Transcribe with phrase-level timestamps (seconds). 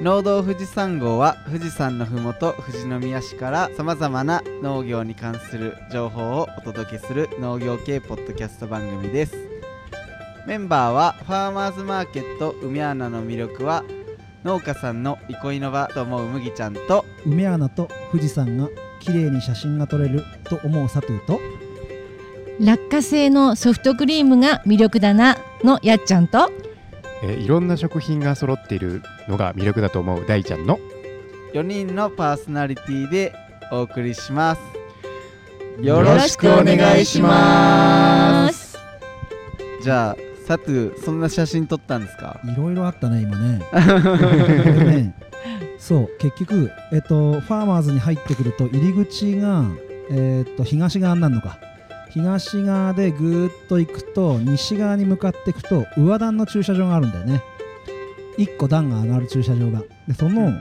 [0.00, 9.34] 農道富士山号は富士山のふもと富士宮市からさまざまな農業に関する情報をお届けする農業系ポッドキャスト番組です。
[10.46, 13.82] メンバーはファーマーズマーケット梅穴の魅力は
[14.44, 17.04] 農家さんの憩いの場と思う麦ちゃんと。
[17.26, 18.68] 梅穴と富士山が
[19.00, 21.40] 綺麗に写真が撮れると思うサトゥーと。
[22.60, 26.52] 落花生のソフトクリームが魅力だなのやっちゃんと
[27.22, 30.78] えーいろんな食品が揃っているのが魅力だと思う大ちゃんの。
[31.54, 33.32] 4人のパーソナリティで
[33.72, 34.60] お送りします。
[35.80, 38.78] よよろしくお願いします。
[39.82, 40.64] じゃあサト
[41.04, 42.40] そんな写真撮ったんですか？
[42.44, 43.60] いろいろあったね今ね。
[44.64, 45.14] でね
[45.78, 49.64] そう結局えっとファーマーズに入ってくると入り口が
[50.10, 51.58] えっと東側になるのか
[52.10, 57.42] 東側でぐーっと行くと西側に向かっていくと上段の駐車場があるんだよね。
[58.38, 59.82] 1個段が上がる駐車場が。
[60.06, 60.52] でその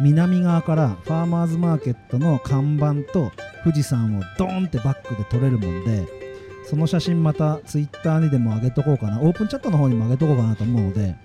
[0.00, 3.32] 南側からファーマーズマーケットの看板と
[3.64, 6.06] 富士山をドーンってバックで撮れるもんで
[6.64, 9.20] その写真またツイッターにでも上げとこうかな。
[9.20, 11.16] オープンチャットの方にも上げとこうかなと思うので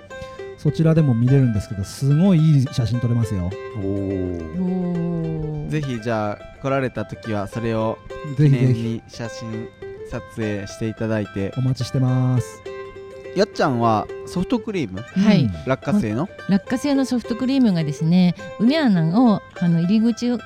[0.63, 3.49] そちらでも見れるんですけどすごいいい写真撮れますよ。
[5.67, 7.97] ぜひじゃあ来られた時はそれを
[8.37, 9.67] 記念ぜひぜひに写真
[10.09, 11.53] 撮影していただいて。
[11.57, 12.61] お待ちしてます。
[13.35, 15.01] やっちゃんはソフトクリーム？
[15.01, 16.29] はい、うん落花生の？
[16.47, 20.39] 落花生のソフトクリームがですね梅穴をあの入り口を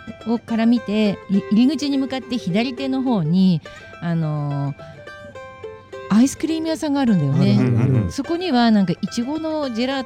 [0.43, 3.61] から見てい入り口に向かって左手の方に
[4.01, 4.96] あのー
[6.09, 8.09] アイスクリーム屋さんがあるんだよね。
[8.09, 10.05] そこにはなんかいちごのジェラ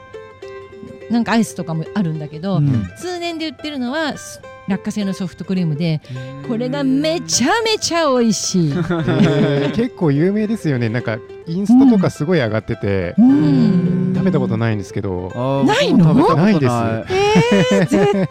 [1.10, 2.88] なんかアイスとかもあるんだけど、うん。
[2.98, 6.00] 通年で売ってるのはす落花生のソフトクリームで。
[6.48, 8.72] これがめちゃめちゃ美味しい。
[8.72, 9.76] えー。
[9.76, 10.88] 結構有名ですよね。
[10.90, 14.14] なんかインスタとかすごい上がってて、うん。
[14.16, 15.64] 食べたことないんですけど。
[15.66, 16.14] ないの？
[16.36, 16.74] ないです。
[16.74, 18.26] えー、絶対食べ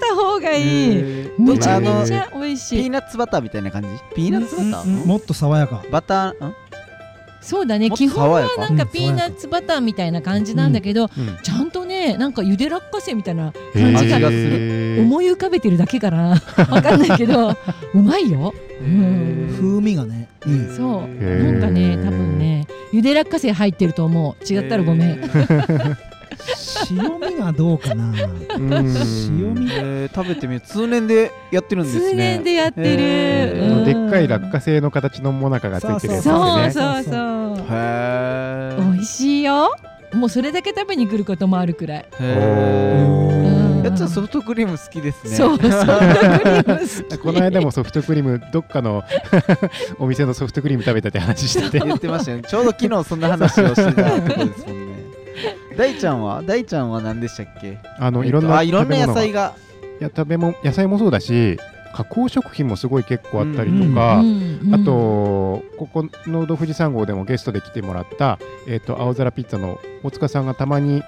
[0.00, 1.02] た方がいい。
[1.38, 2.82] めちゃめちゃ美味しい。
[2.82, 3.88] ピーナッツバターみたいな感じ？
[4.14, 5.00] ピーナッツバター？
[5.00, 5.08] うん。
[5.08, 5.82] もっと爽やか。
[5.90, 6.54] バターん？
[7.42, 7.90] そうだね。
[7.90, 17.56] 基本はなんかピーナッツバターみたいな感じなんだけど、うんちゃんとねなんかゆで落花生みたいな感じが思い浮かべてるだけかな わかんないけどう
[17.94, 20.76] まいよ、うん、風味がねいい。
[20.76, 21.24] そう。
[21.24, 24.44] なんかね多分ねゆで落花生入ってると思う。
[24.44, 25.20] 違ったらごめん、
[26.90, 28.04] 塩味がどうかな。
[28.06, 28.72] うん。
[28.72, 29.68] 塩味。
[29.74, 32.10] えー食べてみる通年でやってるんですね。
[32.10, 33.84] 通年でやってる、へーうん。
[33.84, 37.14] でっかい落花生の形のもなかがついてるやつですそうよねそうそう
[37.70, 39.74] へー美味しいよ
[40.12, 42.28] もうそれだけ食べに来ることもあるくらい、へう
[43.78, 49.02] んーやっちゃんソフトクリーム好きですねそうソフトクリーム好きこの間もソフトクリームどっかの
[49.98, 54.91] お店のソフトクリーム食べたって話してて言ってましたよねちょうど昨日そんな話をしてたところですもんね
[55.76, 56.42] 大ちゃんは？
[56.42, 57.78] 大ちゃんは何でしたっけ？
[57.98, 59.54] あのえっといろんなあいろんな野菜が。
[60.00, 61.58] いや食べ物野菜もそうだし
[61.94, 68.38] 加工食品もすごい結構あったりとか、うんうんあとここの富士山号でもゲストで来てもらった、
[68.68, 71.02] えー、と青空ピッツァの大塚さんがたまに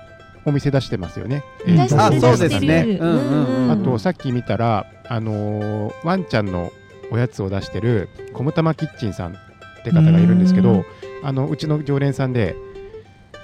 [0.45, 1.45] お店出してますよね。
[1.79, 2.99] あそうですね。
[3.01, 3.71] うんうんうん。
[3.71, 6.71] あとさっき見たら、あのーワンちゃんの
[7.11, 9.37] おやつを出してるコムタマキッチンさんっ
[9.85, 10.85] て方がいるんですけうど
[11.23, 12.57] あのうちの常連さんで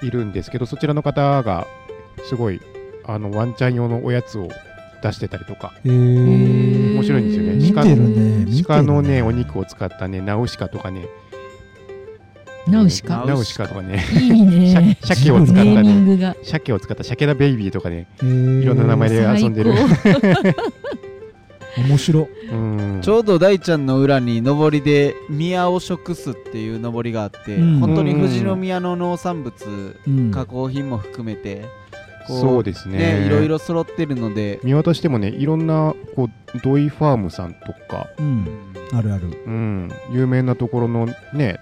[0.01, 1.67] いるんですけどそちらの方が
[2.23, 2.59] すごい
[3.05, 4.49] あのワンちゃん用のおやつを
[5.03, 5.73] 出してたりとか。
[5.83, 7.55] 面白いんですよね。
[7.55, 8.63] 見てるね。
[8.63, 9.21] 鹿のね。
[9.23, 11.07] お肉を使ったねナウシカとかね。
[12.67, 13.25] ナウシカ？
[13.25, 14.05] ナウシカとかね。
[14.13, 14.97] いいね。
[15.01, 16.35] 鮭を使ったね。
[16.43, 18.07] 鮭を使った鮭田ベイビーとかね。
[18.21, 19.73] いろんな名前で遊んでる。
[19.75, 20.15] 最
[21.77, 22.27] 面白。
[22.51, 22.99] うん。
[23.01, 27.79] ちょうど大ちゃんの裏に上りで宮尾食酢っていう上りがあって、うん。
[27.79, 30.31] 本当に富士宮の農産物、うん。
[30.31, 31.65] 加工品も含めて
[32.27, 32.97] こそうですね。
[33.21, 38.47] ねいろいろ揃ってるので、見渡してもねいろんなこうドイファームさんとか、うん。
[38.93, 39.27] あるある。
[39.45, 41.59] うん、有名なところのね。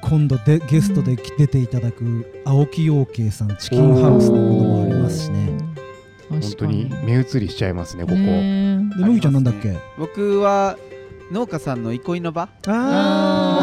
[0.00, 5.47] 今度でゲストで来出ていただく青木陽慶さんチキンハウスのものもありますしね
[6.40, 9.76] 本当に目移りしちゃいますねここ、ねで麦ちゃんなんだっけ？
[9.98, 10.76] 僕は
[11.30, 12.46] 農家さんの憩いの場？
[12.46, 12.50] も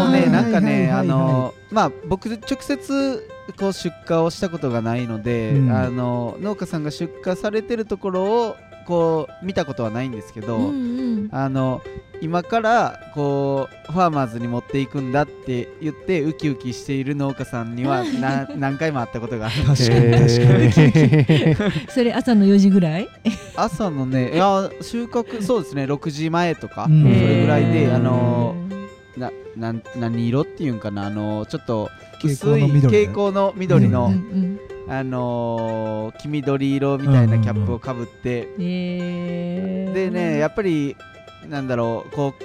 [0.10, 3.30] うねーなんかねあのまあ僕直接
[3.60, 5.72] こう出荷をしたことがないので、うん。
[5.72, 8.56] あの農家さんが出荷されてるところを
[8.86, 11.30] こう見たことはないんですけど、うんうん。
[11.32, 11.82] あの
[12.22, 19.56] 今からこうファーマーズに持っていくんだって言ってウキウキしている農家さんには な何回も会ったことがある。
[19.66, 20.12] 確かに。
[20.14, 21.14] 確かに。
[21.14, 23.08] へ ーそれ朝の4時ぐらい？
[23.56, 27.02] 朝のねいや収穫そうですね6時前とか、うん。
[27.04, 28.56] それぐらいであの
[29.18, 31.90] ななん何色っていうんかなあのちょっと
[32.24, 40.96] 薄い蛍光の緑ね蛍光のうんあのー黄緑色みたいなキャップをかぶって、えーでねやっぱり
[41.50, 42.44] なんだろうこう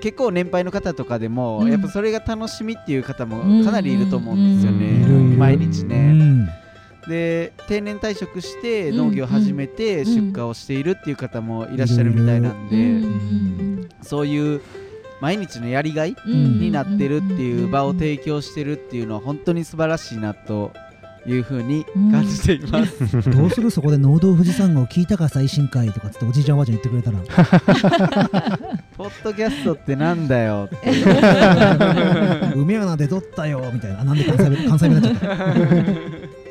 [0.00, 1.70] 結構年配の方とかでも、うん。
[1.70, 5.38] やっぱそれが楽しみっていう方もうんかなりいると思うんですよね、うんいるいる。
[5.38, 6.46] 毎日うね、ん。
[7.08, 14.60] で定年退職してうん農業を始めて出荷をしているっていう方もいらっしゃるみたいなんで、うんうんそういう
[15.22, 16.60] 毎日のやりがいうんうん。
[16.60, 20.72] になってるっていう場を提供してるっていうのは本当に素晴らしいなと
[21.26, 23.30] いうふうに感じています。
[23.30, 28.58] どうするそこで農道富士山号聞いたか最新回とかつっておじいちゃんおばあちゃん言ってくれたら。
[28.96, 30.90] ポッドキャストってなんだよって
[32.54, 34.00] 梅穴で撮ったよみたいな。
[34.00, 35.44] あなんで関西弁関西弁になっちゃった。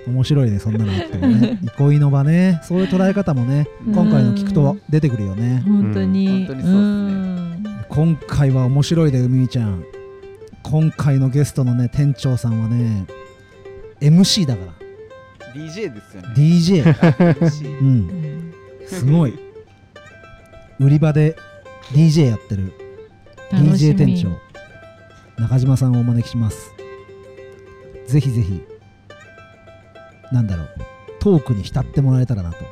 [0.06, 1.60] 面白いねそんなのあってもね。
[1.78, 2.60] 憩いの場ね。
[2.64, 3.94] そういう捉え方もねうん。
[3.94, 5.64] 今回の聞くと出てくるよね。
[5.66, 6.46] 本当に、うん。
[6.46, 6.80] 本当にそうっすね。
[6.80, 7.86] ん。
[7.90, 9.84] 今回は面白いで海みちゃん。
[10.64, 13.06] 今回のゲストのね店長さんはね
[14.04, 14.74] MC だから。
[15.54, 16.28] DJ ですよね。
[16.36, 17.98] DJ うん。
[18.08, 18.54] ん
[18.86, 19.34] すごい。
[20.80, 21.36] 売り場で
[21.94, 22.74] DJ やってる。
[23.52, 23.96] DJ み。
[23.96, 25.42] 店長。
[25.42, 26.74] 中島さんをお招きします。
[28.08, 28.62] ぜひぜひ
[30.34, 30.70] なんだろう。
[31.20, 32.66] トークに浸ってもらえたらなと。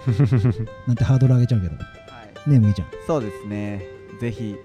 [0.88, 1.76] なんてハードル上げちゃうけど。
[1.76, 1.84] は
[2.46, 2.50] い。
[2.50, 2.88] ねえ麦ちゃん。
[3.08, 3.86] そうですね。
[4.20, 4.58] ぜひ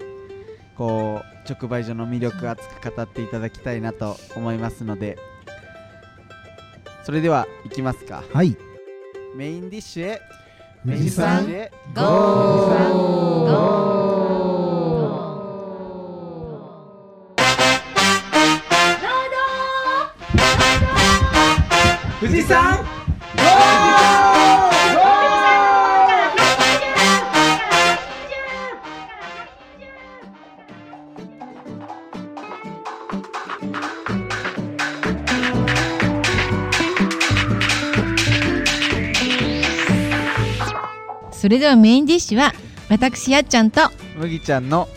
[0.75, 5.17] こう直売所の魅力熱く語っていただきたいなと思いますので、
[7.07, 8.21] それでは行きますか。
[8.33, 8.57] はい。
[9.33, 10.21] メインディッシュへ。
[10.83, 11.71] メインディッシュへ。
[11.95, 14.16] ゴー
[41.47, 42.51] それではメインディッシュは
[42.89, 43.79] 私やっちゃんと
[44.17, 44.89] 麦ちゃんの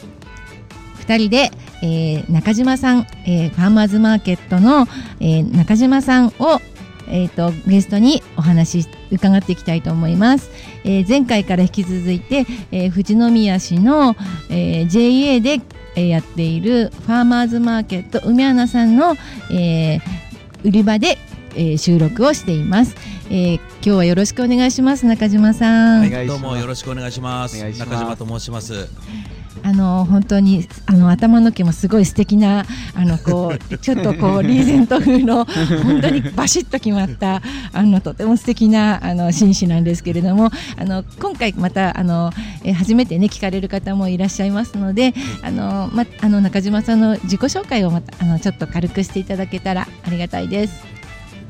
[1.06, 4.88] 2人で、えー中島さん、えーファーマーズマーケットの、
[5.20, 6.60] えー中島さんを、
[7.06, 10.50] えー、とゲストにお話し伺っていきたいと思います、
[10.82, 14.16] えー前回から引き続いて、えー富士宮市の、
[14.48, 15.60] えー JA で、
[15.94, 19.14] えーやっているファーマーズマーケット梅穴さんの、
[19.52, 20.00] えー
[20.64, 21.16] 売り場で、
[21.54, 22.96] えー収録をしています、
[23.30, 27.56] えー今日はよろしくお願いします中島さん、お願いどうもよろしくお願いします。
[27.56, 28.88] お願いします中島と申します。
[29.62, 37.42] あの本当にあの頭の毛もすごい素敵なあのこう ちょっとこうリーゼント風の本当にバシッと決まった
[37.72, 42.32] あのとても素敵なあの紳士なんですけれどもあの今回またあの
[42.64, 50.89] え初めてね聞かれる方もいらっしゃいますのであのまあの中島さんの自己紹介をまたあのちょっと軽くしていただけたらありがたいです。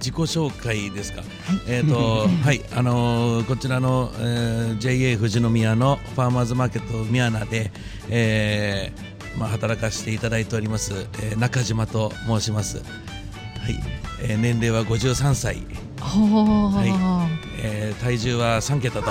[0.00, 1.22] 自己紹介ですか？
[1.68, 7.70] えっ、とはい あのーこちらの、えー JA 富士宮のファーマーズマーケット宮名で、
[8.08, 12.78] えーまあ働かせていただいております、えー中島と申します。
[12.78, 13.78] はい、
[14.22, 15.58] えー年齢は53歳。
[16.00, 17.28] ほー
[17.62, 19.10] えー体重は3桁と、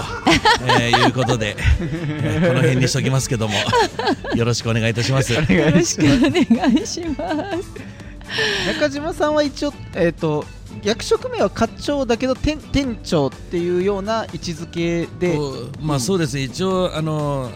[0.79, 3.53] えーいうことで、えーこの辺にしときますけども
[4.35, 5.33] よろしくお願いいたします。
[5.33, 5.39] よ
[5.71, 8.75] ろしくお願いします。
[8.79, 10.45] 中島さんは一応、えっ、と、
[10.83, 15.37] 役職名は課長だけど店店長っていうような位置づけで、
[15.81, 17.49] まあそうですね、一応あの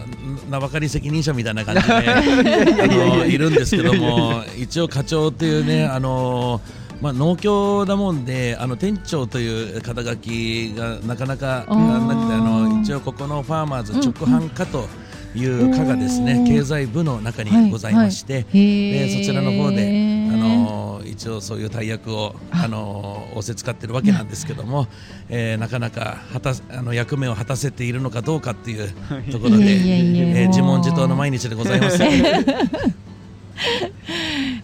[0.50, 6.60] 名ばかり責任者みたいな感じであのいるんですけども一応課長っていうねあの
[7.00, 14.86] まあ、農協だもんであの店長という肩書きがなかなかなくてあの一応ここのファーマーズ直販課と
[15.34, 16.44] いう課がですね、うん。
[16.46, 22.68] 経済部の中にございまして、ででそちらの方であの一応そういう大役をあ。
[22.74, 24.88] の仰せ使ってるわけなんですけども、
[25.30, 28.88] えーなかなか果たあの役目を果たせているのかどうかっていう
[29.30, 32.00] ところで、えー自問自答の毎日でございます。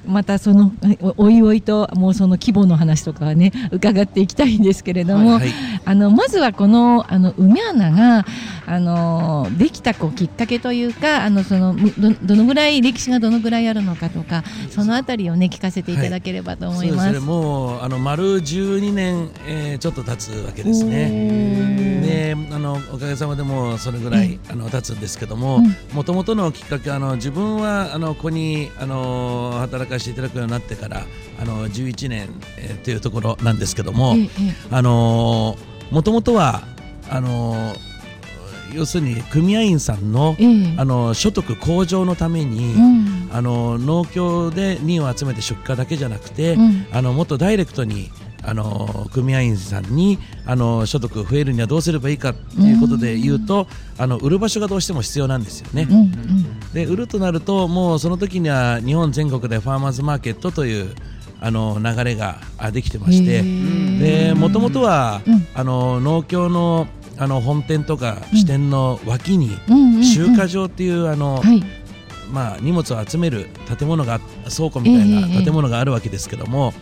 [0.07, 5.53] またそのおおいおいともうその規模の話とかはね 伺っていきたいんですけれども、はい、
[5.85, 8.27] あのまずはこのあの梅穴が
[8.71, 17.05] あのできたこうきっかけというかあのそのむどどのぐらい歴史がどのぐらいあるのかとかそのあたりをね聞かせていただければと思います。
[17.05, 17.27] そうですね。
[17.27, 21.09] もうあの丸12年、えーちょっと経つわけですね。
[22.01, 25.77] であのおかげさまでもうそれぐらい、あの経つんですけどもうん。
[25.93, 31.03] もともとのきっかけはあの自分はあのここにあの働かせていただくようになってから
[31.41, 34.29] あの11年、えーというところなんですけども、ええ。
[34.71, 35.57] あの
[35.91, 36.63] もともとは
[37.09, 37.75] あの
[38.75, 40.75] 要するに組合員さんのええ。
[40.77, 43.31] あの所得向上のために、うん。
[43.33, 46.87] あの農協で荷を集めて出荷だけじゃなくて、うん。
[46.93, 48.11] あのもっとダイレクトに
[48.43, 53.67] あの組合員さんにあの所得増えるにはどうすればいいかということで言うと、
[53.99, 55.87] あの売る場所がどうしても必要なんですよね。
[55.91, 56.61] うんうん。
[56.73, 60.95] で売るとなるともうその時には日本全国でファーマーズマーケットという
[61.43, 65.47] あの流れがあできてましてもともとは、うん。
[65.55, 66.87] あの農協の
[67.21, 69.51] あの本店とか支店の脇に
[70.03, 71.63] 集荷場っていうあの、はい。
[72.33, 74.21] まあ、荷物を集める建物が
[74.57, 76.73] 倉庫みたいええな建物があるわけですけども、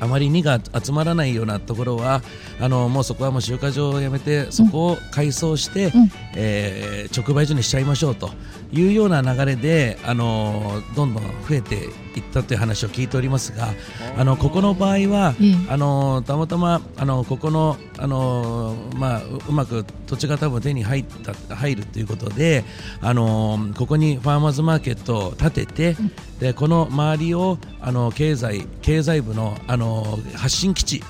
[0.00, 2.20] あまり荷が集まらないようなところは
[2.60, 6.10] あのもうそこはもう集荷場をやめてそこを改装して、うん。
[6.36, 8.30] えー直売所にしちゃいましょうと
[8.74, 11.76] いうような流れであのどんどん増えて
[12.16, 13.68] いったという話を聞いておりますが
[14.16, 15.54] あのここの場合はええ。
[15.68, 22.64] あのたまたまあのここのあの、まあ、ううまく土地が多分手に入った入るということで
[23.00, 25.96] あのここにファーマーズマーケットを建てて
[26.40, 31.02] でこの周りをあの経済経済部のあの発信基地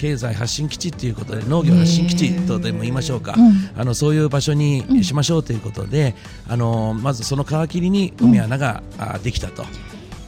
[0.00, 3.70] 経済発信基地ということで農業発信基地とでも言いましょうか、うん。
[3.78, 6.14] あのそういう場所にしましょうということで、
[6.48, 9.64] あのまずその皮切りに海穴が、あできたと、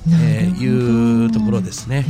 [0.08, 2.04] えーいうところですね。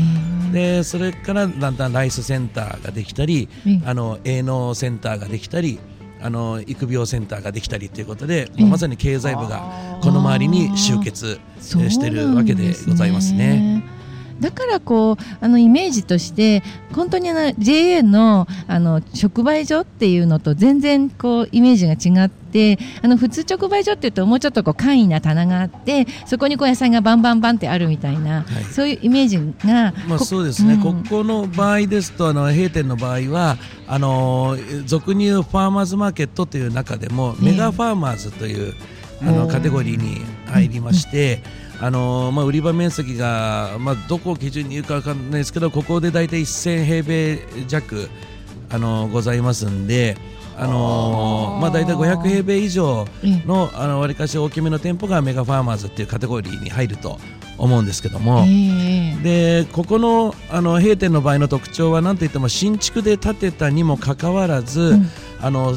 [0.52, 3.82] でそれからだんだんライスセンターができたり、うん。
[3.86, 5.78] あの営農センターができたり
[6.20, 11.90] あの育苗センターができたりということで、うんまさに経済部がこの周りに集結えー。
[11.90, 14.01] してるわけでございますね。
[14.42, 28.64] だからこうあのイメージとして本当にあの JA のあの直売所っていうのと全然こうイメージが違ってあの普通直売所っていうともうちょっとこう簡易な棚があってそこにこう野菜がバンバンバンってあるみたいな、はい。
[28.64, 30.80] そういうイメージが、まあ、こそうですね、うん。
[30.80, 33.56] ここの場合ですとあの閉店の場合は
[33.86, 37.52] あの俗に言うファーマーズマーケットという中でも、ええ。
[37.52, 38.74] メガファーマーズという
[39.22, 41.42] あのカテゴリーに入りまして、
[41.84, 48.08] あのまあ、売り場面積が、まあ、どこを基準に言うかわかんないですけどここで大体1000平米弱
[48.70, 50.16] あのございますんで。
[50.54, 53.48] あのまあ、大体500平米以上ええ。
[53.48, 57.18] のあの割かし大きめの店舗がメガファーマーズっていうカテゴリーに入ると
[57.56, 59.64] 思うんですけども、ええ。
[59.64, 65.06] でここのあの閉店の場合の特徴は何といっても新築で建てたにもかかわらず、うん
[65.40, 65.76] あの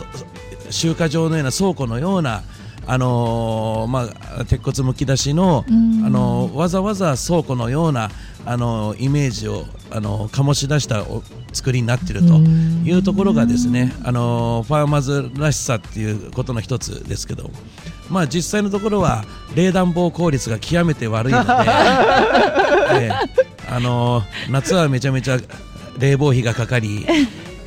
[0.69, 2.43] 集荷場のような倉庫のような
[2.87, 6.05] あのーまあ、鉄骨むき出しの、うん。
[6.05, 8.09] あのわざわざ倉庫のような
[8.45, 17.49] あのイメージをあの醸し出したお作りになっているというところがですねあのファーマーズらしさっていうことの一つですけど、
[18.09, 19.25] まあ、実際のところは
[19.55, 21.49] 冷暖房効率が極めて悪いので、
[23.01, 23.11] ええ
[23.67, 25.39] あの夏はめちゃめちゃ
[25.97, 27.03] 冷房費がかかり、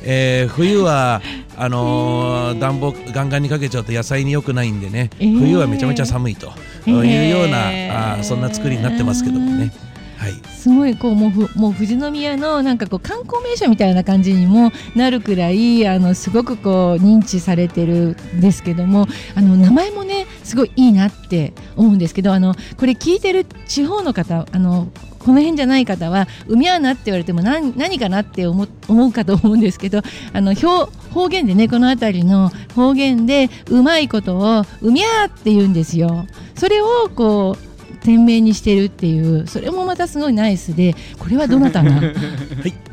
[0.03, 1.21] えー冬は
[1.59, 5.39] あのー暖房ガンガンにかけちゃうと野菜に良くないんでね、えー。
[5.39, 6.53] 冬はめちゃめちゃ寒いと
[6.87, 9.71] いうような、えーあーそんな作りになってますけどもね。
[10.17, 10.33] はい。
[10.59, 30.01] すごいこうもうふもう富士宮のなんかこう観光名所みたいな感じにもなるくらいあのすごくこう認知されてるんですけどもあの名前もねすごいいいなって思うんですけどあのこれ聞いてる地方の方あのこの辺じゃない方は海穴って言われても何何かなって思思うかと思うんですけど
[30.33, 30.67] あの表
[31.11, 36.25] 方言でねこの辺りの方言でうまいことを「うみゃー」って言うんですよ。
[36.55, 37.69] それをこう
[38.01, 42.01] 店名にしてるっていうそれもまたすごいナイスでこれはどなたが、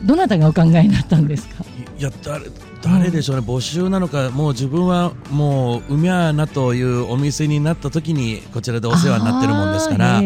[0.02, 1.64] どなたがお考えになったんですか？
[1.96, 2.46] いや誰
[2.82, 10.20] 誰でしょうね、募集なのか、もう自分はもう、うみゃーなというお店になった時に、こちらでお世話になってるもんですから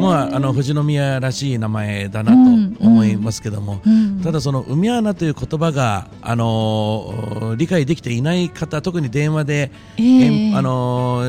[0.00, 11.22] まあ、あの富士宮らしい名前だなうんと思いますけども、うんただ、その海穴という言葉が、あのー理解できていない方、特に電話で、えーあの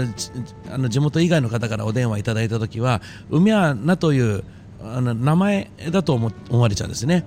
[0.72, 4.44] あの地元以外の方からお電話いただいたときは、海穴という
[4.84, 7.26] あの名前だと思思われちゃうんですね。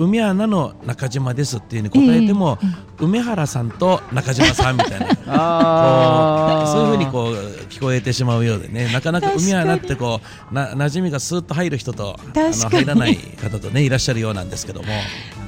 [0.00, 2.58] 海穴の中島ですっていうに答えても、
[2.98, 5.06] 梅原さんと中島さんみたいな。
[6.72, 7.34] そういうふうにこう
[7.68, 8.90] 聞こえてしまうようでね。
[8.92, 14.88] なかなか海穴ってこうな馴染みがスーッと入る人とあの入らない方とねいらっしゃるようなんですけども。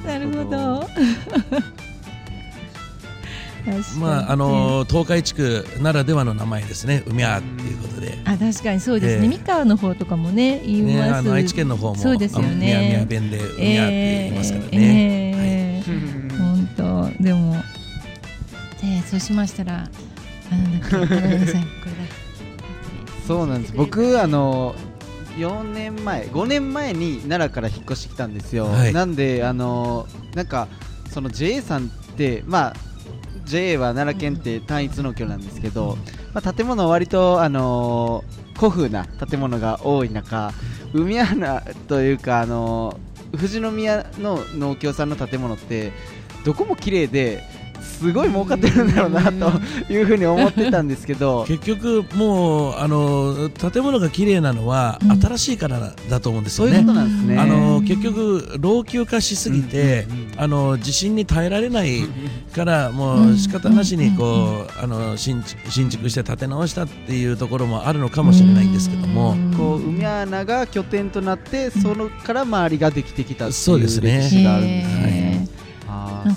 [0.05, 0.87] なるほど
[3.99, 7.03] まああの東海地区ならではの名前ですね。
[7.07, 8.17] 海穴っていうことで。
[8.25, 9.21] あ確かにそうです。
[9.21, 9.29] ね、ええ。
[9.29, 12.75] 三河の方とかもね言いね、ます、あの愛知県の方もそうですよね。
[12.75, 14.69] あ宮宮弁で海穴って言いますからね。
[14.71, 16.37] ええ。
[16.37, 17.23] 本当。
[17.23, 17.55] でも
[18.81, 19.89] でそうしましたら
[20.51, 21.61] あなんだっけごめんなさい。
[21.61, 22.13] これだ
[23.25, 23.73] そうなんです。
[23.73, 24.75] 僕あの
[25.37, 28.93] 4年前5年前に奈良から引っ越してきたんですよ、はい。
[28.93, 30.05] なんであの
[30.35, 30.67] なんか
[31.09, 32.73] その JA さんってまあ
[33.45, 35.97] JA は奈良県って単一農協なんですけど、
[36.33, 38.23] まあ、建物は割とあの
[38.57, 40.51] 古風な建物が多い中
[40.93, 42.99] 海穴というかあの
[43.31, 45.91] 富士宮の農協さんの建物って
[46.45, 47.43] どこも綺麗で
[47.83, 49.51] すごい儲かってるんだろうなと
[49.91, 51.45] いうふうに思ってたんですけど。
[51.47, 55.21] 結局もうあの建物が綺麗なのはうん。
[55.23, 56.83] 新しいからだと思うんですよね。
[56.83, 57.37] となんね。
[57.37, 62.01] あの結局老朽化しすぎて、うんうんうんあの地震に耐えられない
[62.55, 74.21] からもう仕方なしにこう、あの新築新築して建て直したっていうところもあるのかもしれないんですけども、こう海穴が拠点となってそのから周りができてきたっていうそうですね。
[74.21, 75.22] 歴史があるんですへね。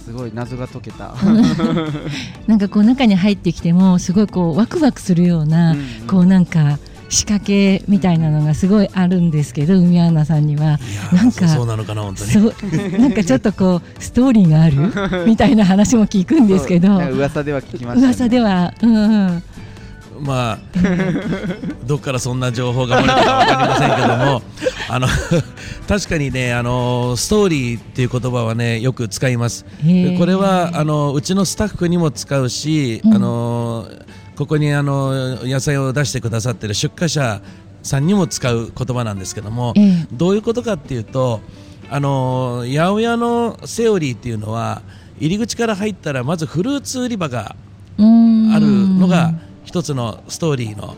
[0.05, 1.15] すごい謎が解けた。
[2.47, 10.79] なんかこう中に入ってきてもすごいこうワクワクするような、うんうんこうなんか仕掛けみたいなのがすごいあるんですけど海アナさんには。
[11.13, 12.99] なんかそうなのかな本当に。
[12.99, 15.25] なんかちょっとこうストーリーがある？
[15.27, 18.01] みたいな話も聞くんですけど噂では聞きました、ね。
[18.03, 19.43] 噂では、うんうん、
[20.21, 20.59] まあ
[21.85, 24.43] どっからそんな情報が漏れたかわかりませんけども
[24.89, 25.09] あの
[25.89, 29.65] 確かにねあのストーリーっていう言葉はねよく使います。
[30.19, 33.15] これはあのうちのスタッフにも使うし、うん。
[33.15, 33.89] あの
[34.37, 37.41] ここにあの野菜を出してくださってる出荷者
[37.83, 40.07] さんにも使う言葉なんですけども、ええ。
[40.13, 41.41] どういうことかっていうと
[41.91, 44.83] あの八百屋のセオリーっていうのは
[45.19, 47.57] 入り口から入ったらまずフルーツ売り場が
[47.99, 48.67] ある
[48.99, 49.35] のが
[49.77, 50.97] 一つのストーリーの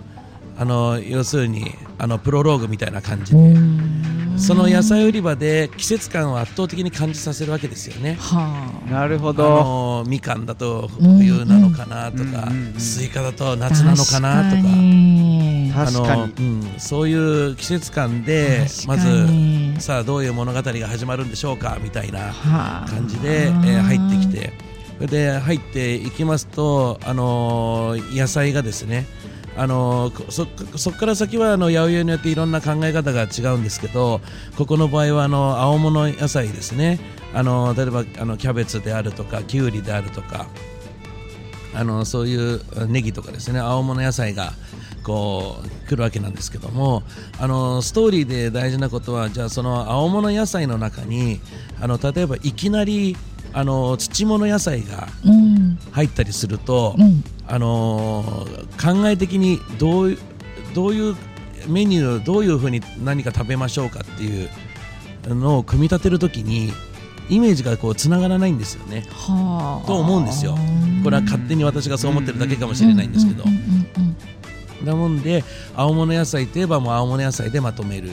[0.57, 4.39] あの要するにあのプロローグみたいな感じうで、ん。
[4.39, 8.15] その野菜売り場で季節感を圧倒的に感じさせるわけですよね。
[8.21, 8.91] はあ。
[8.91, 9.43] なるほあど。
[9.49, 12.81] のみかんだと冬なのかなとか、うんうんうん。
[12.81, 14.63] スイカだと夏なのかなとか。
[15.81, 22.89] あの、うん、そういう季節感でまずにさあどういう物語が始まるんでしょうかみたいなはあ。
[22.89, 24.68] 感じで、えー入ってきて
[25.07, 29.07] で入っていきますと、あの野菜がですね
[29.57, 30.47] あのそ
[30.93, 34.21] こから先はあの八百屋によっていろんな考え方が違うんですけど
[34.57, 37.01] ここの場合はあの青物野菜ですね。
[37.35, 40.47] あの例えばあのキャベツであるとかきゅうりであるとか
[41.75, 44.53] あのそういうネギとかですね青物野菜が
[45.03, 47.03] こう来るわけなんですけども
[47.39, 51.41] あのストーリーで大事なことはじゃあその青物野菜の中に
[51.81, 53.17] あの例えばいきなり
[53.59, 55.79] あの土物野菜がうん。
[55.91, 57.25] 入ったりすると、うん。
[57.49, 58.47] あの
[58.81, 60.19] 考え的にどういう
[60.75, 61.17] どういう
[61.67, 64.49] メニューどういうふうに何か食べましょうかっていう
[65.35, 66.73] のを組み立てるときに
[67.29, 69.05] イメージがこうつながらないんですよね。
[69.11, 69.87] はあ。
[69.89, 70.57] と思うんですよ。
[71.03, 73.45] これは勝手に私がそう思ってるだけかもしれないんですけど、
[74.85, 75.43] なもんで
[75.75, 78.09] 青物野菜といえばもう青物野菜でまとめる、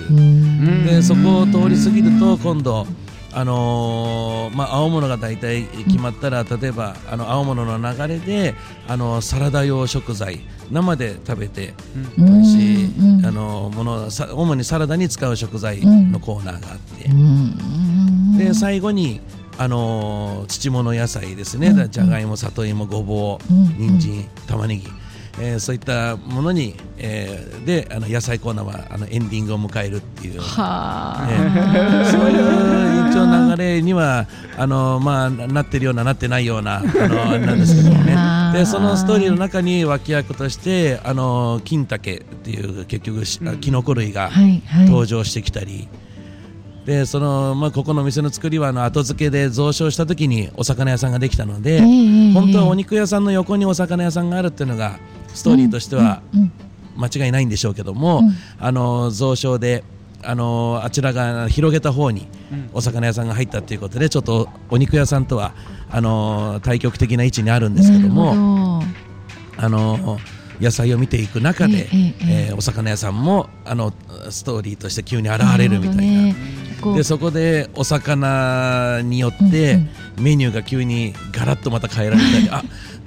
[0.86, 2.88] でそこを通り過ぎると今度
[3.38, 8.56] あのーまあ、青物が大体決まったら、例えばあの青物の流れで
[8.88, 10.40] あのサラダ用食材
[10.72, 11.74] 生で食べて
[12.18, 13.26] 美味しい、うん。
[13.26, 18.38] あのものさ主にサラダに使う食材のコーナーがあって、うん。
[18.38, 19.20] で最後に
[19.58, 21.92] あのー土物野菜ですね、うん。
[21.92, 24.00] じゃがいも里芋ごぼううん。
[24.00, 24.88] 人参玉ねぎ、
[25.40, 30.40] えーそういったものに、えーであの野菜コーナーはあのエンディングを迎えるっていう。
[30.40, 31.28] は
[32.12, 38.16] そういう一応流れにはあの、まあ、ななってるようななってないようなあのなんですけどね。
[38.54, 42.04] でそのストーリーの中に脇役としてあの金茸っ
[42.38, 44.86] ていう結局しキノコ類がはいはい。
[44.86, 45.88] 登場してきたり、
[46.86, 52.34] でその、まあ、ここの店の作りはあの後付けで増床した時にお魚屋さんができたので、ええ。
[52.34, 55.00] 本当はお肉屋さんの横にお魚屋さんがあるっていうのが
[55.36, 56.52] ストーリーとしてはうん
[56.98, 58.32] 間違いないんでしょうけども、うん。
[58.58, 59.84] あの増床で
[60.24, 62.70] あのあちらが広げた方にうん。
[62.74, 65.54] お魚屋さんが入ったということでちょっとお肉屋さんとは
[65.92, 68.82] あの対極的な位置にあるんですけども
[69.58, 70.18] あの
[70.62, 73.94] 野菜を見ていく中で、えええええーお魚屋さんもあの
[74.30, 76.36] ストーリーとして急に現れるみたいな。
[76.96, 79.90] でそこでお魚によってうん。
[80.24, 82.64] メニューが急にガラッとまた変えられたり あ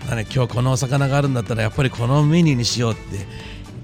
[0.09, 3.27] だね今日このお魚があるんだったらやっぱりこのメニューにしようって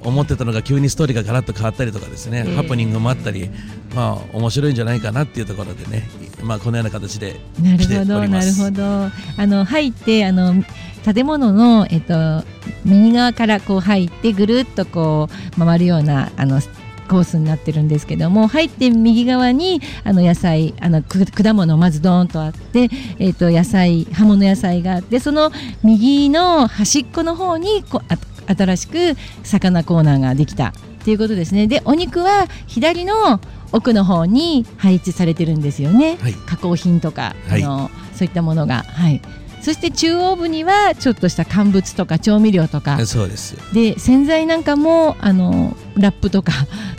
[0.02, 3.48] 思ってたのが急にストーリーがガラッと変わったりとかですね、ええハプニングもあったり
[3.94, 6.08] まあ面白いんじゃないかなっていうところでね
[6.42, 8.28] まあこのような形でな来ておるほど。
[8.28, 8.84] なるほど。
[8.84, 10.62] あの入ってあの
[11.04, 12.44] 建物のえっと
[12.84, 16.60] 右側からこう入ってぐるっとこう回るようなあの
[17.08, 22.88] コースになってるんですけども入って右側にあの野菜あのく果物まずドーンとあって、
[23.18, 25.50] えっと野菜葉物野菜があってその
[25.82, 30.72] 右の端っこの方にこあ新しく魚コーナーができたっ
[31.04, 31.66] ていうことですね。
[31.66, 33.40] でお肉は左の
[33.72, 36.16] 奥の方に配置されてるんですよね。
[36.20, 39.20] はい加工品とか、はいあのそういったものが、はい、
[39.64, 43.04] そして中央部にはちょっとした乾物とか調味料とか。
[43.06, 46.52] そうですで洗剤なんかもあのラップとか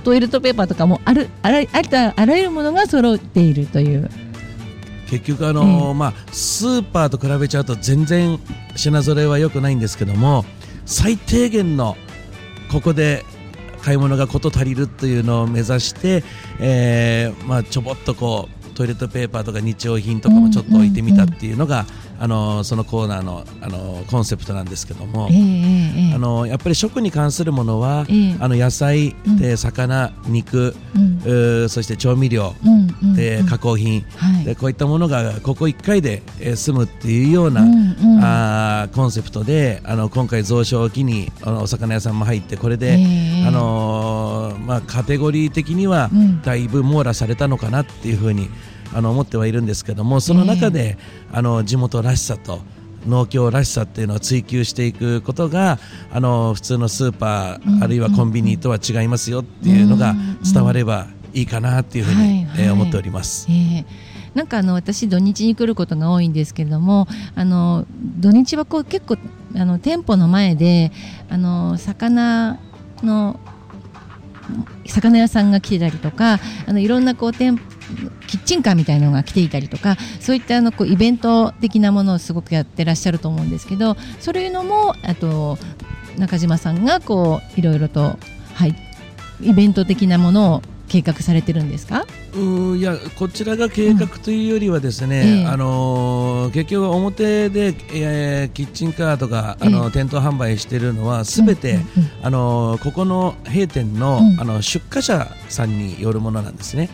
[0.03, 4.09] トイレットペーパーとかもあるあらありとあらゆるものが揃っているという。
[5.07, 8.39] 結局あのーまあスーパーと比べちゃうと全然
[8.75, 10.43] 品揃えは良くないんですけども
[10.87, 11.95] 最低限の
[12.71, 13.23] ここで
[13.83, 16.23] 買い物が事足りるというのを目指して、
[16.59, 21.85] えーまあ、ちょぼっとこうトイレットペーパーとか日用品とかもちょっと置いてみたっていうのが、
[22.19, 26.13] あのーそのコーナーの、あのーコンセプトなんですけどもええ、ええええ。
[26.15, 28.35] あのーやっぱり食に関するものは、ええ。
[28.39, 29.37] あの野菜うん。
[29.37, 31.17] で魚、肉、うん。
[31.19, 33.45] うーそして調味料うんうんでうん。
[33.47, 34.45] 加工品、はい。
[34.45, 38.19] でこういったものがここ1回で、えー済むっていうような、うんうん。
[38.23, 43.45] あーコンセプトであの今回増床を機にあのお魚屋さんも入ってこれで、ええ。
[43.47, 46.41] あのーまあ、カテゴリー的にはうん。
[46.41, 48.49] だいぶ網羅されたのかなっていうふうに
[48.95, 50.97] あの思ってはいるんですけどもその中で、
[51.31, 52.61] あの地元らしさと
[53.07, 55.79] 農協らしさっていうのを追求していくことが
[56.11, 57.83] あの普通のスーパー、うん。
[57.83, 60.39] あるいはコンビニとは違いますよっていうのがうん。
[60.41, 63.47] 伝わればいいかなっていうふうに、えー思っております。
[63.49, 63.85] ええ
[64.33, 67.85] なんかあの私土日に来ることが多いんですけれどもあの
[68.19, 69.17] 土日はこう結構
[69.55, 70.91] あの店舗の前で
[71.29, 72.59] あの魚
[73.01, 73.39] の
[74.85, 77.57] 魚屋さんが来てたりとかあのいろんなこう店
[78.27, 85.57] キッチンカーみたいなのが来ていたりとかそういったあのこうイベント的なものをすごくやってらっしゃると思うんですけどそういうのもあと
[86.17, 88.17] 中島さんがこういろいろと、
[88.53, 88.75] はい、
[89.41, 92.05] イベント的なものを計画されてるんですか？
[92.33, 95.27] うーいやこちらが計画というよりはですね、うん。
[95.27, 95.45] ええ。
[95.45, 101.79] あのー結局表で、えーキッチンカーとかあの、ええ店頭販売しているのはすべて、うん。
[101.79, 101.85] うん。
[102.23, 104.39] あのーここの閉店の,、うん。
[104.39, 106.89] あの出荷者さんによるものなんですね。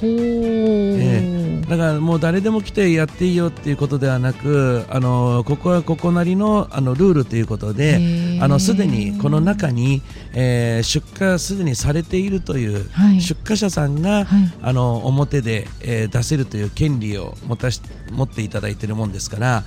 [0.00, 10.02] ほー、だからもう誰でも来てやっていいよっていうことではなく、あのーここはここなりのあのルールということで、あのすでにこの中に、
[10.38, 13.20] えー出荷すでにされているというはい。
[13.22, 14.52] 出荷者さんが、はい。
[14.62, 17.80] あの表で、えー出せるという権利を持たし
[18.12, 19.64] 持っていただいているもんですから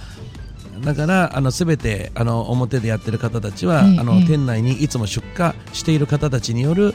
[0.83, 6.93] だからあの全てあの表でやってる方たちは、ええあのええ店内にいつも出荷している方たちによる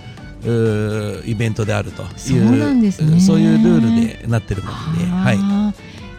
[1.27, 3.45] イベントであるというそうね。
[3.45, 5.39] いうルールでなってるもので、はい、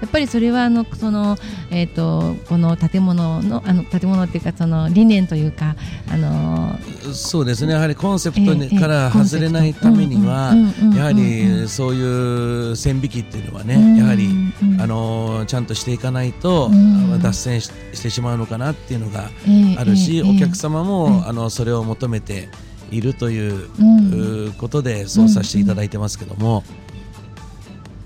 [0.02, 1.38] やっぱりそれはあのその、
[1.72, 5.76] えー、とこの建物のあの建物っていうかその理念というか
[6.12, 6.78] あの
[7.14, 7.74] そうですね。
[7.74, 10.54] やはりコンセプトにええええから外れないためには
[10.96, 17.22] やはりそういう線引きっていうのはね、うんやはりうんあのーちゃんとしていかないと、うん。
[17.22, 21.28] 脱線ししてしまうのかなっていうのがえーあるし、えーお客様も、うん。
[21.28, 22.50] あのそれを求めて
[22.92, 23.98] いるという、うん。
[23.98, 26.64] うーことでそうさせていただいてますけども。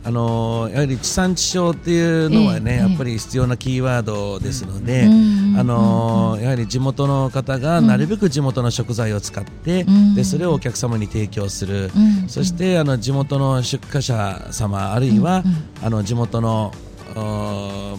[0.01, 10.15] あのーやはり地産地消っていうのはね、ええやっぱり必要なキーワードですので、うんあのーやはり地元の方がなるべく地元の食材を使って、うん。
[10.15, 12.29] でそれをお客様に提供する、うん。
[12.29, 15.43] そしてあの地元の出荷者様あるいは、
[15.83, 16.71] あの地元の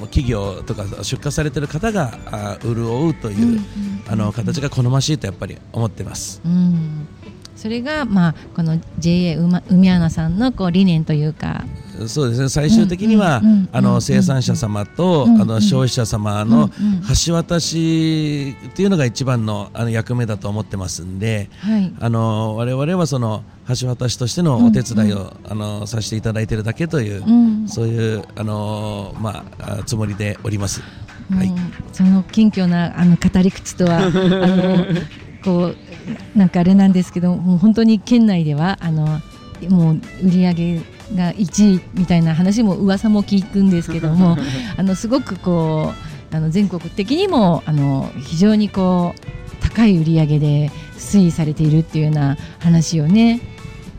[0.07, 3.61] 企業とか出荷されてる方があ潤うという、
[4.09, 6.41] あの形が好ましいとやっぱり思ってます。
[6.45, 7.07] うん。
[7.57, 9.37] それが、まあ、この JA
[9.69, 11.65] 海穴さんのこう理念というか、
[12.09, 12.49] そうですね。
[12.49, 16.71] 最終的には、あの生産者様と、あの消費者様の
[17.27, 21.93] 橋渡しっていうのが一番のあの役目だと思ってますんで、はい。
[22.01, 23.43] あの我々はその
[23.81, 27.69] 橋渡しとしてのお手伝いを、あのさせていただいているだけという、うん。
[27.69, 30.83] そういうあのまああつもりでおります。
[31.31, 31.49] はい。
[31.49, 34.87] うんその謙虚なあの語り口とは あの
[35.45, 35.75] こ
[36.35, 39.21] うなんかあれなんですけどもう本当に県内ではあの
[39.69, 40.81] もう売り上げ
[41.15, 44.37] が1位みたいな話も噂も聞くんですけども
[44.77, 45.93] あのすごくこ
[46.33, 49.21] うあの全国的にもあの非常にこう
[49.61, 53.41] 高い売り上げで推移されているっていうような話をね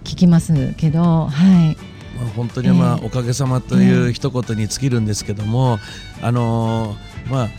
[0.04, 1.78] 聞きますけどはい。
[2.17, 5.80] まあ、本当にまあ、ええおかげさまという一言に尽きるんですけども、
[6.21, 7.50] あのーまあ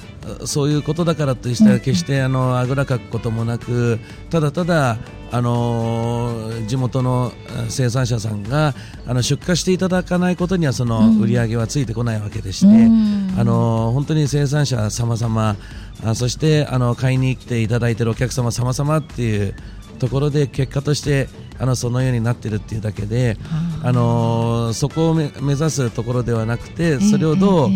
[0.44, 3.98] そういうことだからとしては決してあのあぐらかくこともなく
[4.30, 4.96] ただただ
[5.30, 8.74] あのー地元のえー生産者さんが
[9.06, 11.20] あの出荷していただかないことにはそのうん。
[11.20, 13.34] 売り上げはついてこないわけでして、うん。
[13.38, 15.56] あのー本当に生産者様々
[16.04, 19.54] あそしてあの買いに来ていただいているお客様様々っていう
[20.02, 21.28] ところで結果として
[21.60, 23.36] あのそのようになってるっていうだけで、
[23.84, 27.68] あのーそこをめ目指すところではなくてそれをどう、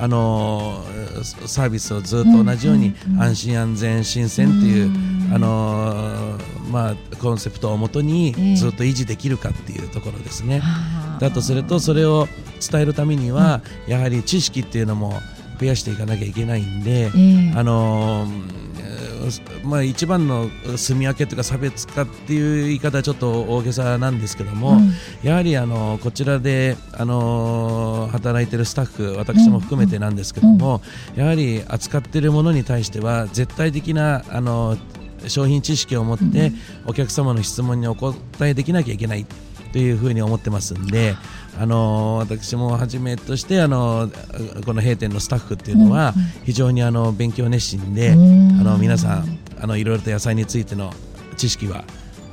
[0.00, 5.34] あのーサービスをずっと同じように安心安全新鮮っていう、うん。
[5.34, 8.56] あのーまあ、コンセプトをもとにええ。
[8.56, 10.60] ずっと維持できるかっていうところですね。
[10.60, 12.28] はあだとするとそれを
[12.66, 15.20] 伝えるためには、やはり知識っていうのも
[15.60, 17.52] 増やしていかなきゃいけないんで、ええ。
[17.54, 18.73] あのー
[19.64, 24.92] まあ、一番の住み分けというか差別化っていう言い方はちょっと大げさなんですけども、うん。
[25.22, 30.82] やはりあのこちらであの働いてるスタッフ私も含めてなんですけども、
[31.16, 34.76] やはり扱っているものに対しては絶対的なあの
[35.26, 36.52] 商品知識を持って
[36.86, 38.14] お客様の質問にお答
[38.48, 39.26] えできなきゃいけない
[39.74, 41.16] というふうに思ってますんで、
[41.58, 44.08] あの私もはじめとしてあの
[44.64, 48.60] この閉店のスタッフっていうのは非常にあの勉強熱心で、うん。
[48.60, 50.92] あの皆さんあのいろいろと野菜についての
[51.36, 51.82] 知識は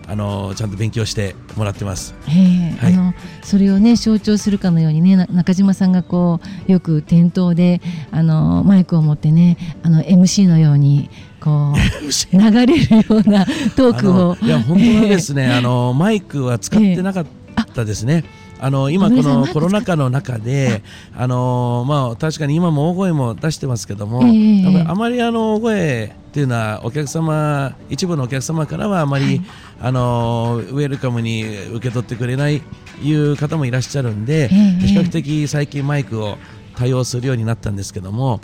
[0.08, 2.14] あのちゃんと勉強してもらってます。
[2.30, 2.94] ええはい。
[2.94, 11.10] あのそれをね象徴するかのようにねな中島さんがこうよく店頭であのマイクを持ってねあの MC のように
[11.42, 11.76] こう
[12.38, 14.38] 流れるようなトークを。
[14.42, 17.26] いや本当はですね、 あのマイクは使ってなかっ
[17.74, 18.24] たですね。
[18.64, 20.84] あの今このコロナ禍の中で、
[21.18, 21.26] あ。
[21.26, 24.62] のまあ確かに今も大声も出してますけども、ええ。
[24.62, 29.42] やっぱりあまりあの大声っていうのはお客様一部のお客様からはあまり、
[29.82, 32.62] あのウェルカムに受け取ってくれない
[33.04, 36.38] いう方もいらっしゃるんで、ええ比較的最近マイクを
[36.76, 38.42] 多用するようになったんですけども、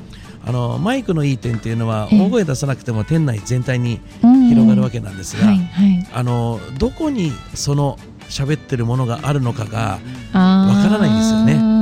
[0.47, 2.21] あのマイクのいい点っていうのはええ。
[2.21, 5.53] 大声出さなくても店内全体にうん広がるわけなんですが、
[6.13, 9.99] あのどこにその喋ってるものがあるのかが
[10.33, 11.77] わわからないんですよね。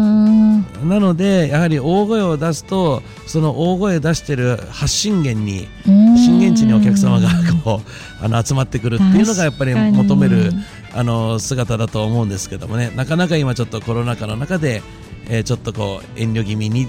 [0.84, 7.30] なのでやはり大声を出すとその大声出してる発信源に震震源地にお客様が
[7.64, 7.82] こ
[8.22, 10.52] うあの集まってくるっていうのがやっぱり求める
[10.94, 12.92] あの姿だと思うんですけどもね。
[12.96, 14.82] なかなか今ちょっとコロナ禍の中で、
[15.30, 16.88] えーちょっとこう遠慮気味に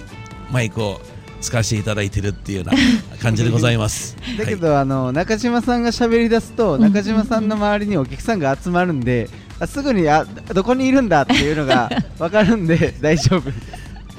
[0.51, 1.01] マイクを
[1.41, 2.79] 使わせていただいてるっていうような
[3.23, 4.17] 感じでございます。
[4.39, 13.51] だけど、あの中島さんが喋り出すと、ん中島さんの周りにお客さんが集まるんで、あすぐにあどこにいるんだっていうのが 分かるんで大丈夫。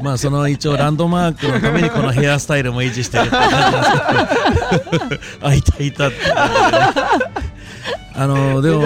[0.01, 6.17] まあその一応ランドマークのためにこのヘアスタイルも維持してるって感じなんですけど あいたいたって
[8.13, 8.82] あの でも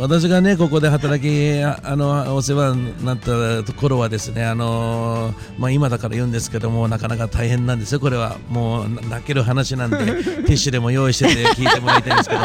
[0.00, 3.30] 私がねここで働きああのお世話になった
[3.74, 8.00] 頃はですねあのまあ今だから言うんですけどもなかなか大変なんですよ。
[8.00, 12.40] これはもうな泣ける話なんで ティッシュでも用意してて聞いてもらいたいんですけど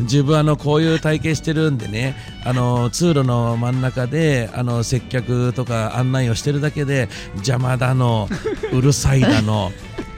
[0.00, 8.28] 自分あのこういう体験してるんでねあの通路の真ん中であの接客とか案内をしてるだけで邪魔だの
[8.72, 9.72] うるさいだの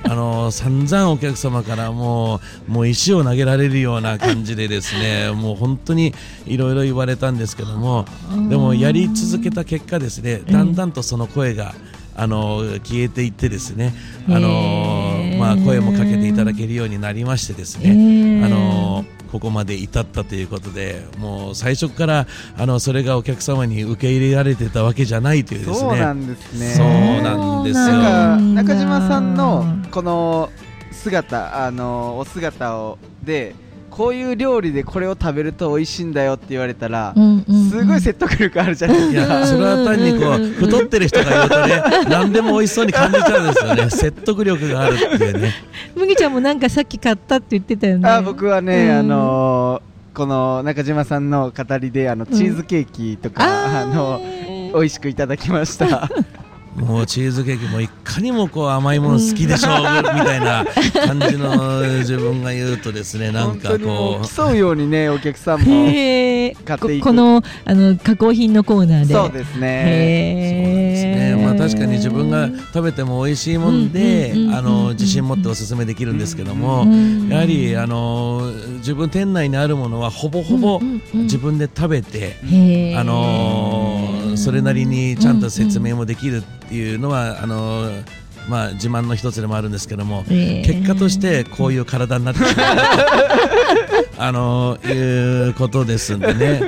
[0.07, 6.13] あの散々お客様からもうもう石を投げられるような感じでですね もう本当に
[6.47, 8.05] いろいろ言われたんですけども
[8.51, 11.75] でもやり続けた結果ですねだんだんとその声が
[12.17, 13.93] あの消えていってですね
[14.29, 25.77] あの、まあ、声もかけていただけるようになりましてですね、あのここまで至ったということでもう最初からあのそれがお客様に受け入れられてたわけじゃないというですね。
[25.77, 26.71] そうなんですね。
[26.75, 28.37] そうなんですよ。
[28.55, 30.51] 中島さんのこの
[30.93, 33.57] 姿あのお姿をで
[33.95, 37.71] こういう料理でこれを食べると美味しいんだよって言われたら、うんうんうん。
[37.71, 39.35] すごい説得力あるじゃないいですか。
[39.35, 43.91] やそれは単にこう太ってる人が言うとね何でも美味しそうに感じちゃうんですよね。
[43.95, 45.53] 説得力があるっていうね。
[45.95, 48.09] 麦ちゃんもなんかさっき買ったって言ってたよね。
[48.09, 48.99] あ僕はね、うん。
[48.99, 54.21] あのーこの中島さんの語りであのチーズケーキとか、あの
[54.73, 56.09] 美味しくいただきました。
[56.77, 60.65] もうチーズケーキもいかにもこう甘いもの好きでしょうみたいな
[61.07, 64.37] 感じの自分が言うとですね なんかこう。
[64.37, 67.05] 競うようにねお客さんも買っていく。
[67.05, 69.15] ここのあの加工品のコーナーで。
[69.15, 69.85] そうですね。
[69.87, 70.85] へー
[71.37, 71.45] ね。
[71.45, 80.81] まあ、確かに自分が食べても美味しいもんであの自信持っておすすめできるんですけどもうんやはりあの自分店内にあるものはほぼほぼ
[81.13, 82.37] 自分で食べて
[82.97, 88.03] あのーそれなりにちゃんと説明もできるっていうのは、あのー
[88.49, 92.77] まあ、自慢の一つでもあるんですけども、へー結果としてこういう体になってしまう
[94.19, 96.61] あのーいうことですんでね。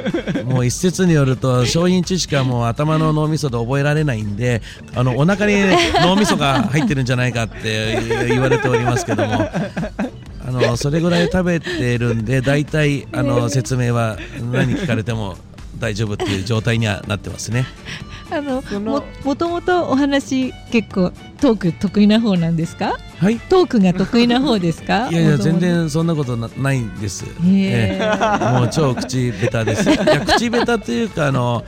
[0.44, 4.62] もう一説によると商品知識はもう頭の脳みそで覚えられないんで
[4.94, 5.54] あのお腹に
[6.02, 9.50] 脳みそが入ってるんじゃないかって言われておりますけども。
[10.48, 14.16] あのそれぐらい食べてるんで大体あの説明は
[14.52, 15.36] 何聞かれても
[15.78, 17.66] 大丈夫っていう状態にはなってますね。
[18.30, 22.96] あのももともとお話結構トーク得意な方なんですか？
[23.20, 23.38] はい。
[23.38, 25.08] トークが得意な方ですか？
[25.12, 27.24] いやいや全然そんなことなないんです。
[27.24, 29.88] へえーえもう超口下手です。
[29.90, 31.64] いや口下手っていうかあの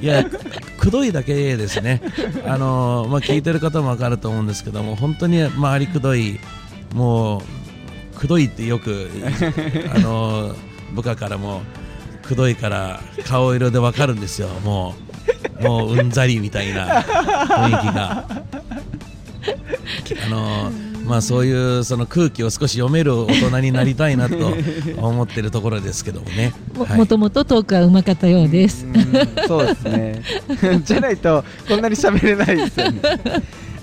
[0.00, 0.38] いやく
[0.78, 2.02] くどいだけですね。
[2.46, 6.38] あのまあ聞いてる方もわかると思うんですけども本当に周りくどい
[6.94, 9.08] もうくどいってよく
[9.94, 10.54] あの
[10.94, 11.62] 部下からも
[12.28, 14.48] くどいから顔色でわかるんですよ。
[14.62, 14.94] も
[15.60, 18.26] うもううんざりみたいな雰囲気が。
[20.26, 20.70] あの
[21.06, 24.36] まあそういうその空気を少し読める大人になりたいなと
[24.98, 26.52] 思ってるところですけどもね。
[26.74, 28.84] もはいもともとトークはうまかったようです。
[28.84, 28.94] うん
[29.48, 30.22] そうですね
[30.84, 33.00] じゃないとこんなに喋れないですよね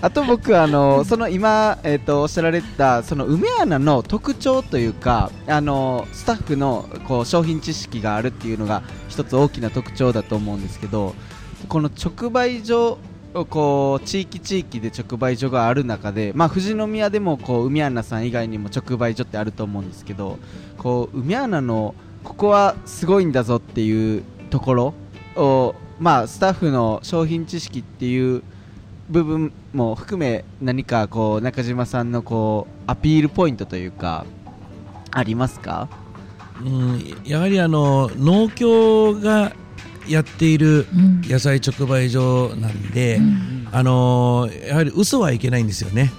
[0.05, 11.15] あと僕あのその今、えー、とおっしゃられたその梅アナの特徴というかあのスタッフのこう商品知識があるっていうのが一つ大きな特徴だと思うんですけど
[11.67, 12.99] この直売所
[13.49, 20.37] こう地域地域で直売所がある中で、まあ、富士宮でもこう梅アナさん以外にも直売所ってあると思うんですけど
[20.77, 24.93] こう梅アナのここはすごいんだぞっていうところ
[25.35, 28.43] を、まあ、スタッフの商品知識っていう
[29.09, 34.25] 部分も含め何かこう中島さんのこうアピールポイントというか
[35.11, 35.87] ありますか？
[36.61, 39.53] うん、やはりあの農協が
[40.07, 41.21] やっているうん。
[41.21, 43.67] 野菜直売所なんで、うん。
[43.71, 46.11] あのやはり嘘はいけないんですよね。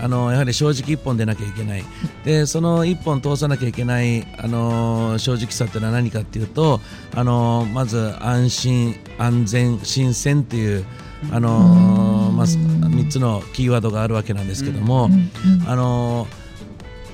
[0.00, 1.84] あのやはり正直一本出なきゃいけない。
[2.24, 6.80] でその一本通さなきゃいけない、あの正直さっていうのは何かっていうと、
[7.14, 10.84] あのまず安心安全新鮮っていう、
[11.30, 16.26] あのまあ、3つのキーワードがあるわけなんですけども、うんあの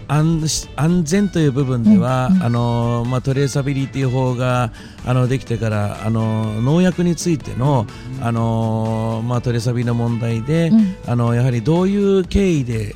[0.09, 4.73] 安安全という部分では、あのまあ、トレーサビリティ法が
[5.05, 7.87] あのできてからあの農薬についての、
[8.23, 10.97] あのまあ、トレーサビリの問題で、うん。
[11.07, 12.95] あのやはりどういう経緯で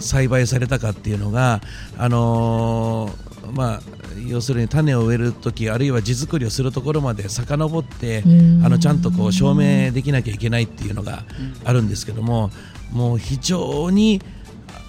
[0.00, 1.60] 栽培されたかっていうのが、
[1.98, 3.10] あの
[3.52, 3.80] まあ、
[4.26, 8.64] 要するに種を植えるときあるいは地作りをするところまで遡って、うん。
[8.64, 11.24] あのちゃんとこう証明できなきゃいけないっていうのが
[11.64, 12.50] あるんですけども
[12.92, 14.20] もう非常に、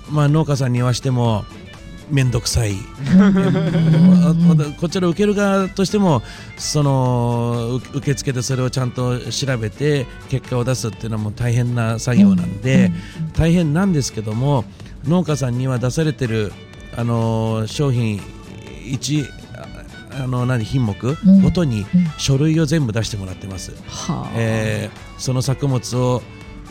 [0.10, 1.46] まあ、農家さんに言わしても
[2.10, 2.76] 面倒くさい。
[4.80, 6.22] こちら受ける側としても
[6.58, 12.92] そのう受け付けてそれをちゃんと調べて結果を出すっていうのはもう大変な作業なんで、
[13.34, 14.64] 大変なんですけども
[15.06, 16.54] 農家さんには出されてる
[16.96, 18.22] あの商品
[18.88, 20.96] 1ああの何品目？
[21.26, 21.42] うん。
[21.42, 21.88] ごとにうん。
[22.18, 24.32] 書類を全部出してもらってます、はあ。
[24.36, 26.22] えーその作物を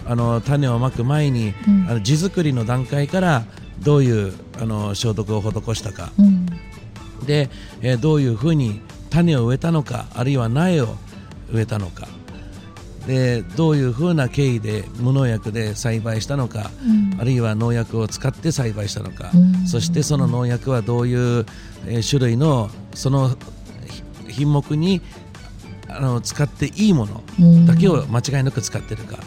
[0.09, 1.87] あの種をまく前に、うん。
[1.89, 3.45] あの地作りの段階から
[3.81, 6.13] どういうあの消毒を施したか。
[6.19, 6.47] うん。
[7.27, 7.51] で、
[7.83, 10.97] えーどういうふうに種を植えたのかあるいは苗を
[11.53, 12.09] 植えたのか
[13.07, 17.21] でどういうふうな経緯で無農薬で栽培したのかうん。
[17.21, 19.67] あるいは農薬を使って栽培したのか、うん。
[19.67, 21.47] そしてその農薬はどういう、
[21.87, 23.37] えー種類のその
[23.87, 25.01] ひ品目に
[25.89, 27.67] あの使っていいものうん。
[27.67, 29.19] だけを間違いなく使ってるか、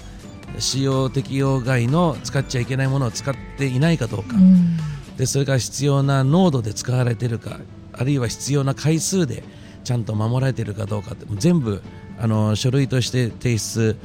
[0.59, 4.77] 使用適用外の使っちゃいけないものを使っていないかどうか、うん。
[5.17, 7.59] でそれから必要な濃度で使われているか
[7.93, 9.43] あるいは必要な回数で
[9.83, 11.81] ちゃんと守られているかどうかって全部
[12.19, 13.97] あの書類として提出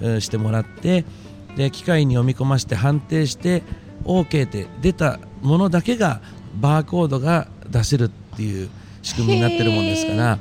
[0.00, 1.04] えーしてもらって
[1.56, 3.62] で機械に読み込ませて判定して
[4.04, 6.20] OK って出たものだけが
[6.60, 8.68] バーコードが出せるっていう
[9.02, 10.32] 仕組みになってるもんですから。
[10.32, 10.38] あ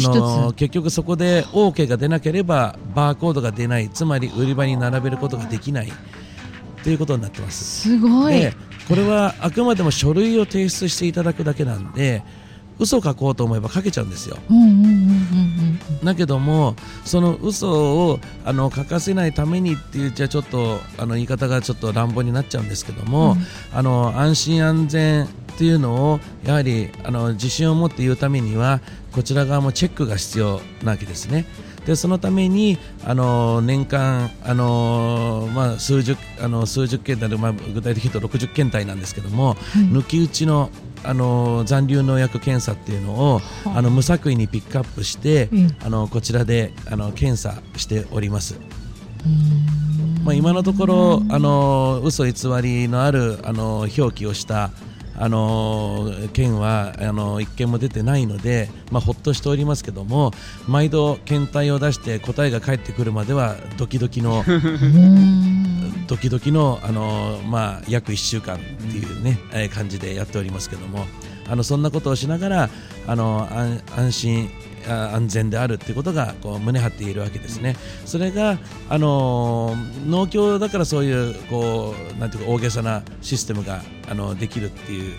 [0.00, 5.92] の結局そこで OK が出なければバーコードが出ないつまり売り場に並べることができない
[6.82, 7.88] ということになってます。
[7.88, 8.54] すごいで
[8.88, 12.22] これはあくまでも書類を提出していただくだけなんで
[12.78, 14.36] 嘘を書こうと思えば書けちゃうんですよ。
[16.04, 23.38] だけどもその嘘をあの書かせないためにっていうじゃちょっとあの言い方がちょっと乱暴になっちゃうんですけども、うん
[23.72, 28.80] あの安心安全っていうのをやはりあの自信を持って言うためには
[29.12, 31.46] こちら側もチェックが必要なわけですね。
[31.86, 39.54] でそのためにあの年間あの、まあ、数十あの数十件体で、まあ、具体的に言うと60件体なんですけども、
[39.92, 40.70] 抜き打ちの
[41.04, 43.40] あの残留農薬検査っていうのを
[43.74, 45.76] あの無作為にピックアップして、うん。
[45.84, 48.58] あのこちらであの検査しております。
[50.24, 54.70] まあ、今のところあの嘘偽りのあるあの表記をした
[55.18, 60.32] あの件はあの一件も出てないので、まあ、ほっとしておりますけども
[60.68, 65.66] 毎度検体を出して答えが返ってくるまではドキドキのうん
[66.06, 71.06] ドキドキのあの、まあ、約1週間っていうね、えー感じでやっておりますけども
[71.48, 72.70] あのそんなことをしながら
[73.06, 77.76] あの安安心あ安全であるっていうことがこう胸張っているわけですね。
[78.04, 78.58] それが
[78.88, 79.74] あの
[80.06, 85.14] 農協だからそういうこうなんていうか大げさなシステムがあのできるっていう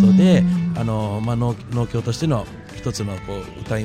[0.00, 3.84] ことでうんあの、まあ、農農協としての一つのこう歌い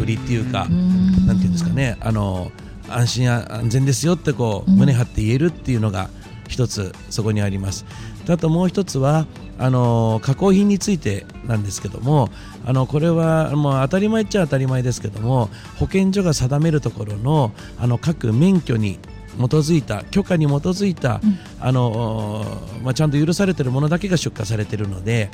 [0.00, 2.52] 売りっていうか、うんなんていうんですかね、あの
[2.88, 6.10] 安心安全ですよってこううん胸張って言えるっていうのが
[6.48, 7.84] 一つそこにあります。
[8.26, 9.26] であともう一つは
[9.58, 12.30] あの加工品についてなんですけども、
[12.64, 18.98] あのこれはもう当たり前っちゃ当たり前ですけども、保健所が定めるところのあの各免許に
[19.36, 21.38] 基づいた許可に基づいた、うん。
[21.60, 22.44] あの
[22.82, 25.30] まあ、ちゃんと許されているものだけが出荷されているので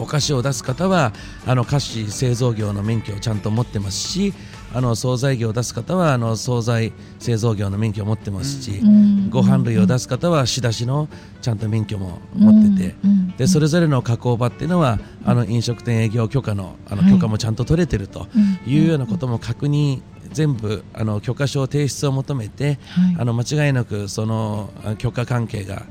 [0.00, 1.12] お菓子を出す方は
[1.46, 4.34] あの菓子製造業の免許をちゃんと持ってますし
[4.72, 8.80] あの惣菜業を出す方はあの惣菜製造業の免許を持ってますし、
[9.28, 11.08] ご飯類を出す方は仕出しの
[11.42, 12.94] ちゃんと免許も持ってて、
[13.36, 17.12] でそれぞれの加工場っていうのはあの飲食店営業許可のあのはい。
[17.12, 18.28] 許可もちゃんと取れてると
[18.64, 22.78] いうようなことも確認全部あの許可証提出を求めて
[23.18, 25.82] あの間違いなくそのあ許可関係が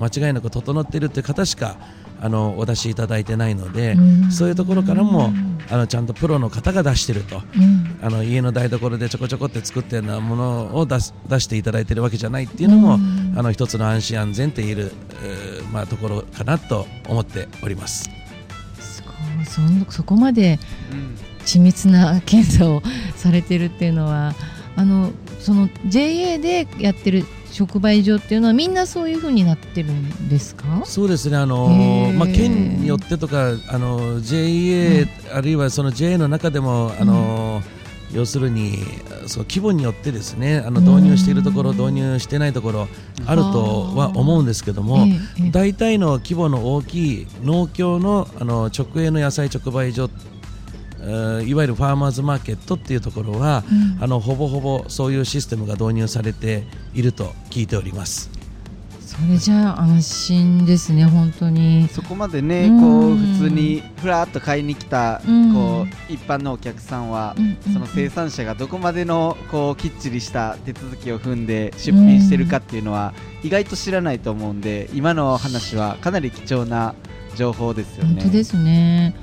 [0.00, 1.76] 間違いなく整っているという方しか
[2.24, 3.96] あのお出しいただいてないので、
[4.30, 5.30] そういうところからも
[5.70, 7.42] あのちゃんとプロの方が出してると。
[8.00, 12.94] あの家の台所でちょこちょこって作ったようなものを出す出していただいているわけじゃないっていうのも、
[13.36, 18.10] あの一つの安心安全って言える、えーまあ、ところかなと思っております。
[18.78, 19.10] すご
[19.42, 19.46] い。
[19.46, 20.58] そんそこまで
[20.90, 21.16] うん。
[21.44, 22.82] 緻密な検査を
[23.16, 24.34] されてるっていうのは
[24.76, 25.10] あの
[25.40, 27.26] その JA でやってる
[27.58, 30.82] 直売所っていうのはみんなそういう風になってるんですか？
[30.84, 31.68] そうですね、あの
[32.16, 37.62] まあ、県によってとか、あの JA、あるいはその JA の中でも、あの
[38.12, 38.78] 要するに
[39.26, 42.88] その規模によってですねあの導入しているところ、導入してないところ
[43.26, 45.06] あるとは思うんですけども、
[45.50, 50.33] 大体の規模の大きい農協のあの直営の野菜直売所、えー
[51.44, 54.02] いわゆるファーマーズマーケットっていうところは、うん。
[54.02, 58.30] あのほぼほぼそういうシステムが導入されていると聞いております。
[59.00, 61.88] それじゃあ安心ですね本当に。
[61.88, 62.80] そこまでねうん。
[62.80, 65.54] こう普通にふらっと買いに来たうん。
[65.54, 67.72] こう一般のお客さんはうんうん。
[67.72, 76.94] その生産者がどこまでのこうきっちりした手続きを踏んで出品してるかっていうのは意外と知らないと思うんで今の話はかなり貴重な
[77.36, 78.14] 情報ですよね。
[78.14, 79.14] 本当ですね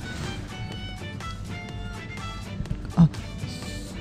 [3.03, 3.09] あ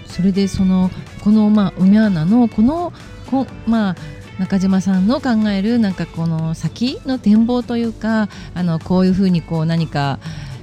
[0.07, 0.91] それでその
[1.23, 2.93] このまあ梅穴のこの
[3.31, 3.97] こまあ
[4.39, 10.19] 中島さんの考えるなんかこの先の展望というかあのこういうふうにこう何か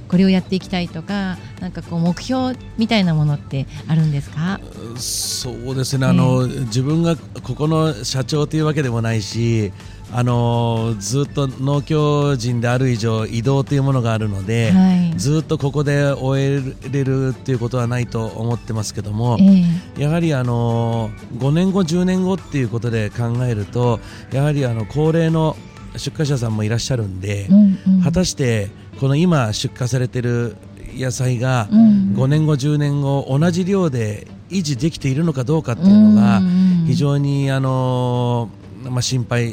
[0.08, 4.58] これをやっていきたいとかなんかこう目標みたいなものってあるんですか？
[4.96, 9.70] そうですね、あの自分がここの社長というわけでもないし、
[10.10, 15.18] あのずっと農協人である以上、移動というものがあるので、はい。
[15.18, 19.64] ずっとここで終えれるっていうことはないと思ってますけども、え
[19.98, 20.02] え。
[20.02, 24.00] やはりあの5年後、10年後っていうことで考えると、
[24.32, 25.56] やはりあの高齢の
[25.96, 28.02] 出荷者さんもいらっしゃるんで、うんうん。
[28.02, 30.56] 果たしてこの今、出荷されてる
[30.96, 36.40] 野菜が、うん5年後、10年後同じ量で維持できているのかどうかっていうのが
[36.86, 38.48] 非常に、あの
[38.90, 39.52] まあ、心配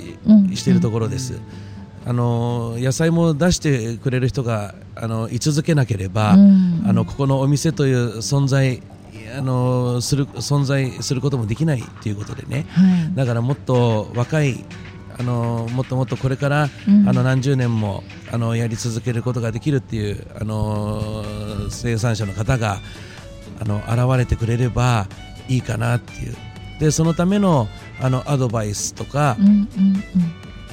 [0.54, 1.40] しているところです。
[2.08, 8.82] あの野菜も出してくれる人があの居続けなければ、あのここのお店という存在
[9.36, 12.68] あのする存在することもできないということでね。
[12.70, 13.16] はい。
[13.16, 14.64] だからもっと若い
[15.18, 17.10] あのもっともっとこれから、うん。
[17.10, 21.24] あの何十年もあのやり続けることができるっていうあの
[21.72, 22.80] 生産者の方が
[23.60, 25.08] あの現れてくれれば
[25.48, 26.36] いいかなっていう
[26.80, 27.68] でそのための
[28.02, 29.68] あのアドバイスとか、うんうんうん。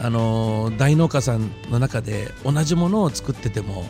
[0.05, 3.85] あの大農家さんの中で同じものを作ってても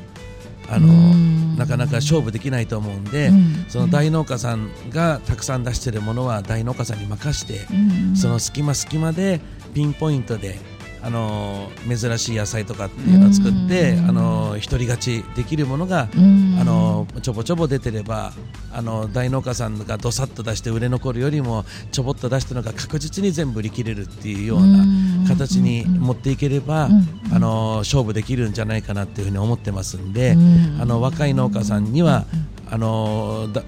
[0.69, 1.57] あのうん。
[1.57, 8.17] なかなか勝負できないと思うんで、うんその大農家さんがたくさん出してるものは大農家さんに任して、うん。
[8.17, 9.41] その隙間隙間で
[9.75, 10.59] ピンポイントで、
[11.05, 14.09] あの珍しい野菜とかっていうのを作って、うん。
[14.09, 16.57] あの独り勝ちできるものが、うん。
[16.61, 18.33] あのちょぼちょぼ出てれば
[18.73, 24.85] あの大農家さんがどさっと出して売れ残るよりもちょぼっと出したのが確実に全部売り切れるっていうような
[25.29, 27.35] 形に持っていければ、うん。
[27.35, 30.79] あの勝負できるんじゃないかなっていうふうに思ってますんで、うん。
[30.81, 32.27] あの若い農家さんには、
[32.71, 33.63] あのだ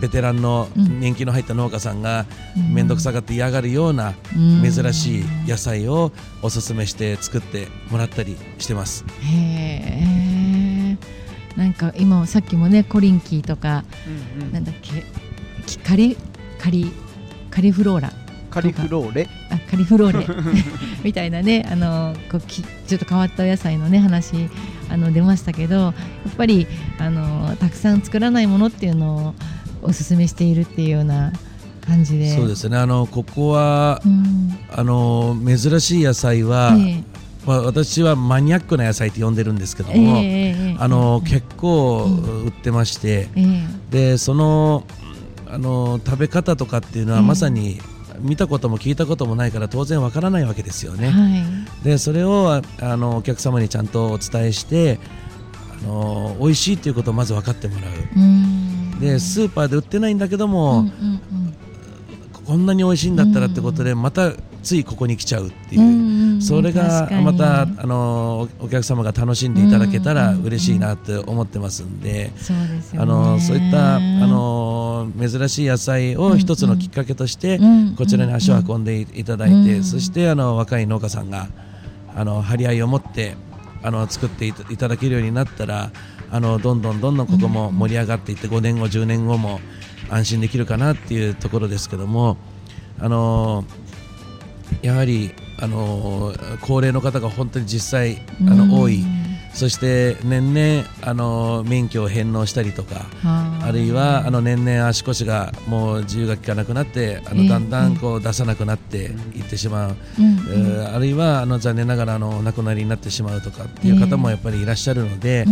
[0.00, 2.26] ベテランの年季の入った農家さんが
[2.72, 4.62] 面倒くさがって嫌がるようなうん。
[4.62, 6.12] 珍しい野菜を
[6.42, 9.04] おすすめして作ってもらったりしてます。
[9.22, 10.96] へえ
[11.56, 13.84] なんか今さっきもねコリンキーとか
[14.38, 14.52] うんうん。
[14.52, 15.04] なんだっけ
[15.66, 16.16] きカリ
[16.58, 16.92] カリ
[17.50, 18.12] カリフローラ。
[18.50, 19.28] カリフローレ？
[19.50, 20.26] あカリフローレ。
[21.04, 24.48] みたいなねあのこうきちょっと変わったお野菜のね話
[24.90, 25.92] あの出ましたけどやっ
[26.36, 26.66] ぱり
[26.98, 29.34] あのたくさん作らないものっていうのを
[29.82, 31.32] おすすめしているっていうような
[31.86, 32.34] 感じで。
[32.34, 32.76] そうですね。
[32.76, 34.58] あのここはうん。
[34.72, 37.02] あの珍しい野菜は、え
[37.46, 42.44] まあ、私はマニアックな野菜って呼んでるんですけどえも、えあの結構うん。
[42.44, 43.62] 売ってまして、ええ。
[43.90, 44.84] でその
[45.48, 47.80] あの食べ方とかっていうのはうんまさに
[48.20, 51.10] 見たことも聞いたこともないから当然わからないわけですよね。
[51.10, 51.28] は
[51.82, 51.84] い。
[51.84, 55.00] でそれをああのお客様にちゃんとお伝えして
[55.82, 57.90] あの美味しいっていうことをまず分かってもらう。
[58.16, 58.69] うん
[59.00, 61.54] でスーパーで売ってないんだけども、うんうんうん。
[62.32, 64.32] ここんなに美味しいんだったらってことで、また
[64.62, 73.02] ついここに来ちゃうっていう、それがまたあのお客様が楽しんでいただけたら嬉しいなって思ってますんで、そうですよね。
[73.02, 81.48] あのそういったあの珍しい野菜を一つのきっかけとして、うんこちらに足を運んでいいただいて、うんそしてあの若い農家さんが
[82.14, 83.34] あの張り合いを持って
[83.82, 85.90] あの作っていただけるようになったら
[86.32, 89.60] あのどんどんどんどんここも盛り上がっていって5年後10年後も
[90.08, 92.36] 安心できるかなっていうところですけども
[93.00, 93.64] あの
[94.82, 99.04] やはりあの高齢の方が本当に実際あの多い、
[99.52, 103.70] そして年々あの免許を返納したりとかあ。
[103.72, 107.48] るいはあの年々足腰がもう自由が利かなくなってあのええ。
[107.48, 115.44] だんだんこう出さなくなっていってしまう、うんえーあるいはあの残念ながらあのお亡くなりになってしまうとかっていう方もやっぱりいらっしゃるので、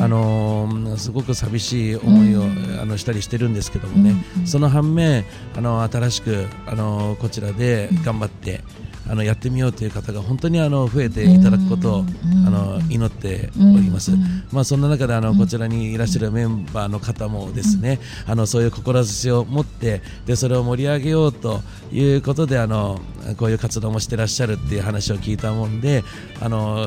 [0.00, 5.24] あのーすごく寂しい思いを、うんあのしたりしてるんですけどもね、その反面
[5.56, 8.60] あの新しくあのこちらで頑張って、
[9.08, 12.06] あのやってみようという方が本当にあの増えていただくことを、うん
[12.46, 14.18] あの祈っております、うん
[14.52, 23.00] まあ、そんな中であのこちらにいらっしゃるメンバーの方もですね、あのそういう志を持ってでそれを盛り上げようということであの
[23.38, 26.04] こういう活動もしてらっしゃるっていう話を聞いたもんで
[26.40, 26.86] あの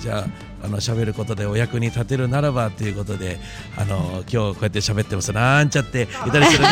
[0.00, 0.26] じゃあ
[0.64, 3.38] あの喋ることでお役に立てるならばということで
[3.76, 5.32] あの今日こうやって喋ってます。
[5.32, 6.64] なんちゃっていたりする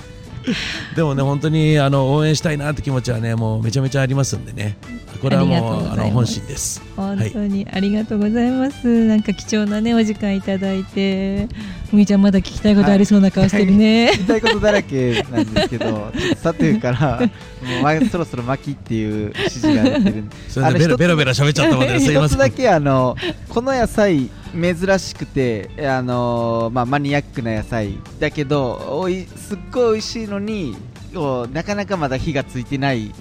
[0.96, 4.76] でもね本当にあの応援したいなって気持ちはねもうめちゃめちゃありますんでね。
[5.20, 6.82] これはもうあの本心です。
[6.96, 11.46] 本当にありがとうございます、なんか貴重なねお時間いただいて。
[11.90, 14.22] ふみちゃんまだ聞きたいことありそうな顔してるね、言い。
[14.24, 22.24] たいことだらけなんですけど、さというから、もうまそろそろ巻きっていう指示が出てるそれでベラベラベラ喋っちゃったもんで、すいません。
[22.28, 23.16] 一つだけあの
[23.48, 30.76] この野菜珍しくてあのまあマニアックな野菜だけどおいすっごい美味しいのに
[31.14, 33.12] こうなかなかまだ火がついてない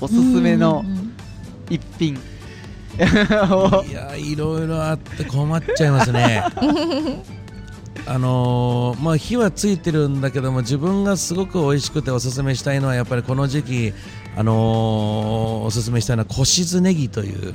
[0.00, 0.84] おすすめの
[1.70, 2.18] 一品
[2.98, 6.42] をいやいろいろあって困っちゃいますね。
[8.08, 13.94] あのーまあ火はついてるんだけども自分がすごく美味しくておすすめしたいのはやっぱりこの時期
[14.36, 17.54] あのーおすすめしたいのは小静ネギという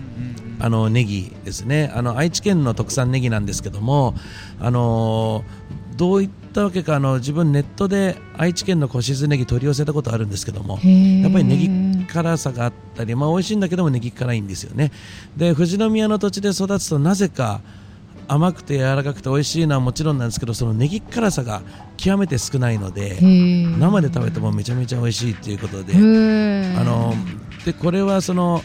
[0.59, 1.91] あのネギですね。
[1.95, 4.15] あの愛知県の特産ネギなんですけども
[4.59, 14.91] あのーどういったわけかあの自分ネットで愛知県の小静ネギ取り寄せたことあるんですけどもやっぱりネギ辛さがあったり、まあ、美味しいんだけどもネギ辛いんですよね。
[15.37, 17.61] で富士宮の土地で育つとなぜか
[18.27, 21.61] 甘くて柔らかくて美味しいのはもちろんなんですけどそのネギ辛さが
[21.97, 23.17] 極めて少ないので
[23.79, 27.13] 生で食べてもめちゃめちゃ美味しいっていうことであの
[27.65, 28.61] でこれはその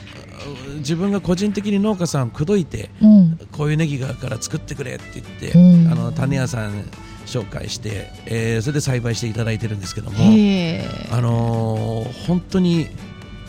[0.76, 3.38] 自分が個人的に農家さんを口説いてうん。
[3.52, 5.92] こういうネギがから作ってくれって言って、うん。
[5.92, 6.84] あの種屋さん
[7.26, 12.86] 紹介して、えーそれで栽培していただいてるんですけども、あのー本当に、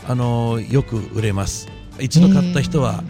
[0.08, 1.68] あのーよく売れます。
[2.00, 3.04] 一度買った人は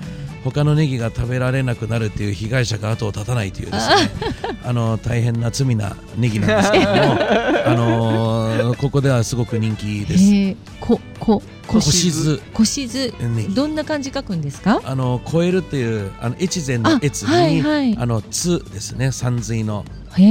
[0.45, 3.95] 他のネギが食べられなくなるっていう被害者が後を絶たないというですね。
[4.65, 10.57] あのー大変な罪なネギなんですけども、あのー ここではすごく人気です。
[10.81, 14.81] ここ小静小静ネギどんな感じ書くんですか？
[14.85, 17.97] あの超えるっていうあの越前のあ越に、はいはい。
[17.99, 19.11] あのつですね。
[19.13, 19.85] 山水の
[20.17, 20.23] へ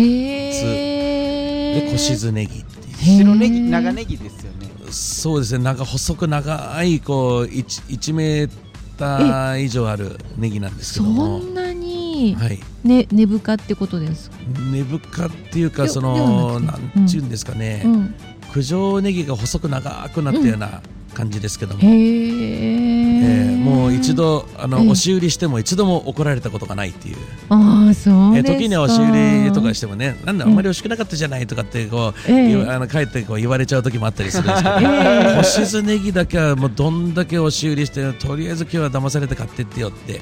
[1.77, 1.81] え。
[1.81, 3.17] で小静ネギっていう。
[3.19, 4.67] 白ネギ長ネギですよね。
[4.89, 5.63] そうですね。
[5.63, 8.49] なんか細く長いこう 1, 1メー
[8.97, 14.37] た以上あるネギなんですけどもそんなにはいね根深ってことですか、
[14.71, 18.15] 根深っていうかそのなくてなんちゅうんですかね、うん、
[18.53, 20.81] 九条ネギが細く長くなったような
[21.13, 27.17] 感じですけども、へええーもう一度あの、ええ押し売りしても一度も怒られたことがないっていう。
[27.49, 28.59] ああそうえですか。
[28.59, 35.35] 時には押し売りとかしてもねなんであんまり美味しくなかったじゃないとかってこう、えあの帰ってこう言われちゃう時もあったりするんですけど、ええ。
[35.35, 40.21] 干しずネギだけはもうどんだけ押し売りしてとりあえず今日は騙されて買ってってよって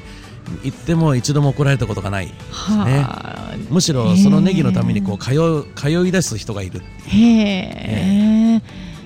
[0.63, 3.55] 言っても一度も怒られたことがないはあ。
[3.69, 6.81] むしろそのネギのためにこう通う通い出す人がいる。
[7.07, 8.61] へえ。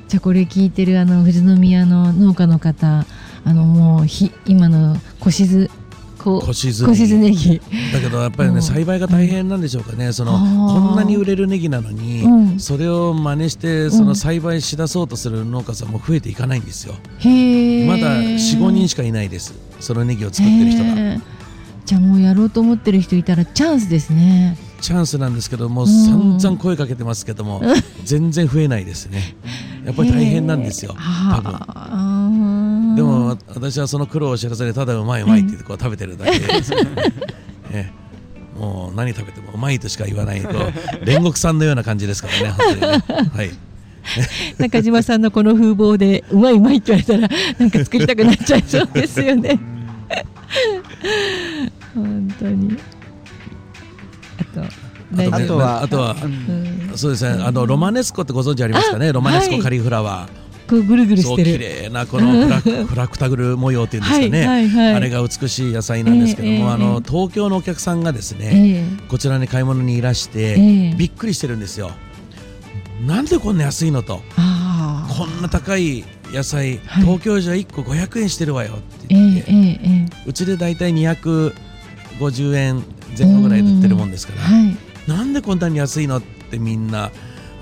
[0.08, 3.06] じゃあこれ聞いてるあの富士宮の農家の方
[3.46, 5.70] あのもうひ今の小静
[6.20, 7.62] こ小静小静ネギ
[7.94, 8.56] だけどやっぱりうん。
[8.56, 10.12] ね栽培が大変なんでしょうかね。
[10.12, 12.60] そのこんなに売れるネギなのに、うん。
[12.60, 16.96] それを真似してその栽培しだそうとする農家さんも増えていかないんですよ。
[17.20, 19.54] へえまだ45人しかいないです。
[19.80, 21.22] そのネギを作ってる人が。
[21.86, 24.58] じゃあもうやろうと思ってる人いたらチャンスですね。
[24.82, 26.40] チャンスなんですけどもううん。
[26.40, 27.62] 散々声かけてますけども
[28.04, 29.36] 全然増えないですね。
[29.86, 30.96] やっぱり大変なんですよ。
[31.32, 31.54] 多分。
[31.54, 36.38] はあでも私はその苦労を知らずにただうまいうまいってこう食べてるだけ。
[36.40, 36.74] です、
[37.72, 38.60] ええ。
[38.60, 40.54] もう何食べてもうまいとしか言わないこう
[41.06, 42.88] 煉獄さんのような感じですからね本当にね。
[43.34, 43.52] はい。
[44.60, 49.60] 中島さんのこの風貌でうまいうまいって言われたらなんか作りたくなっちゃいそうですよね。
[51.96, 52.78] 本当に。
[54.40, 54.62] あと
[55.36, 56.16] あとはあとは
[56.96, 57.44] そうですね。
[57.44, 59.14] あのロマネスコってご存知ありますかね？
[59.14, 61.22] ロマネスコカリフラワー、こうぐるぐる。
[61.24, 64.96] そう綺してる麗なこのフラ フラクタグル模様っていうんですかね、はいはいはい。
[64.96, 70.96] あれが美しい野菜なんですけども、ええええあの東京のお客さんがですえね、えこちらに買い物にいらして、ええ。
[70.96, 71.92] びっくりしてるんですよ。
[73.06, 74.22] なんでこんな安いのと？
[75.18, 77.04] こんな高い野菜、はい。
[77.04, 81.54] 東京じゃ1個500円してるわよってえ言って、うちでだいたい250
[82.56, 82.84] 円
[83.18, 84.78] 前後ぐらいで売ってるもんですから、はい。
[85.10, 87.12] なんでこんなに安いのってみんなあ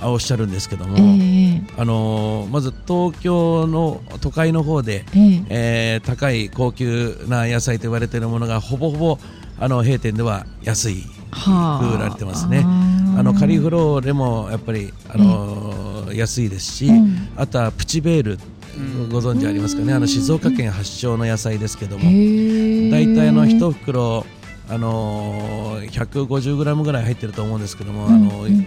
[0.04, 1.62] おっしゃるんですけども、ええ。
[1.78, 5.44] あのーまず東京の都会の方で、ええ。
[5.50, 9.20] えー高い高級な野菜と言われているものがほぼほぼ
[9.60, 11.96] あの閉店では安いはあ。
[11.98, 12.64] 売られてますね。
[12.66, 17.30] ああのカリフローレもやっぱり、あのー安いですし、うん。
[17.36, 18.40] あとはプチベール
[18.78, 19.10] うん。
[19.10, 19.94] ご存知ありますかね。
[19.94, 24.26] あの静岡県発祥の野菜ですけども大体あの1袋
[24.70, 28.66] あのー 150g ぐらい入ってると思うんですけども、うんあのうん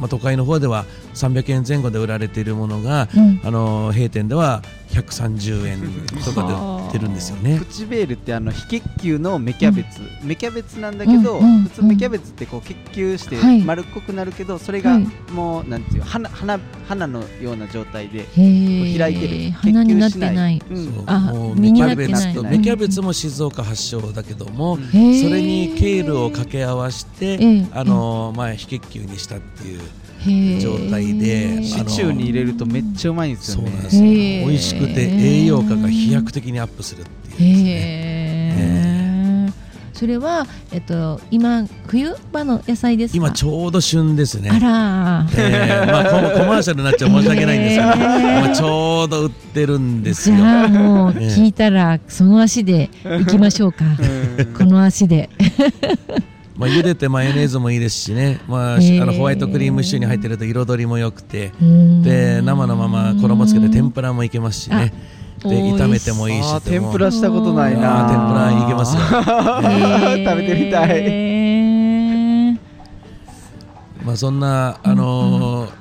[0.00, 3.40] まあ、都会の方では300円前後で売られているものが、うん。
[3.44, 5.78] あのー閉店では130円
[6.24, 7.58] とかで売ってるんですよね。
[7.58, 7.64] プ。
[7.66, 13.62] チベールってあの非結球の芽キャベツ、芽キャベツなんだけど、うんうん普通芽キャベツってこう結球してはい。
[13.62, 15.06] 丸っこくなるけど、それがはい。
[15.32, 16.58] もうなんていう花花
[16.88, 19.50] 花のような状態で開いてる。
[19.52, 20.62] 花になってない。
[20.70, 20.84] うん。
[20.94, 21.04] そう。
[21.06, 22.34] あもう芽キャベツ。
[22.34, 27.66] と芽キャベツも静岡発祥だけども、それにケールを掛け合わせて、ええ。
[27.72, 29.80] あのーまあ、非結球にしたっていう
[30.60, 33.70] 状態でシチューに入れるとめっちゃうまいんですよね。
[33.88, 37.70] そう美味しくて栄養価が飛躍的にアップするっていうですね。
[37.70, 38.54] へ
[39.46, 39.50] え
[39.92, 43.16] それはえっと今冬場の野菜ですか？
[43.18, 44.48] 今ちょうど旬ですね。
[44.48, 48.46] あらえーまあ、ココマーシャルになっちゃ申し訳ないんですけど、へー。
[48.46, 50.36] 今ちょうど売ってるんですよ。
[50.36, 51.28] じゃあもうええ。
[51.28, 53.84] 聞いたらその足で行きましょうか。
[54.38, 54.54] うん。
[54.54, 55.28] この足で
[56.60, 64.92] まあ、茹でてマヨネーズもいいですしね、まあ、あのホワイトクリームシチューに入ってると彩りも良くて、でで生のまま衣つけて天ぷらもいけますしね、
[65.38, 68.10] で炒めてもいいし天ぷらしたことないな。
[68.10, 69.00] 天ぷらいけますよ。
[70.22, 72.52] 食べてみたい。
[72.52, 72.58] い
[74.04, 75.79] まあ、そんな、あのー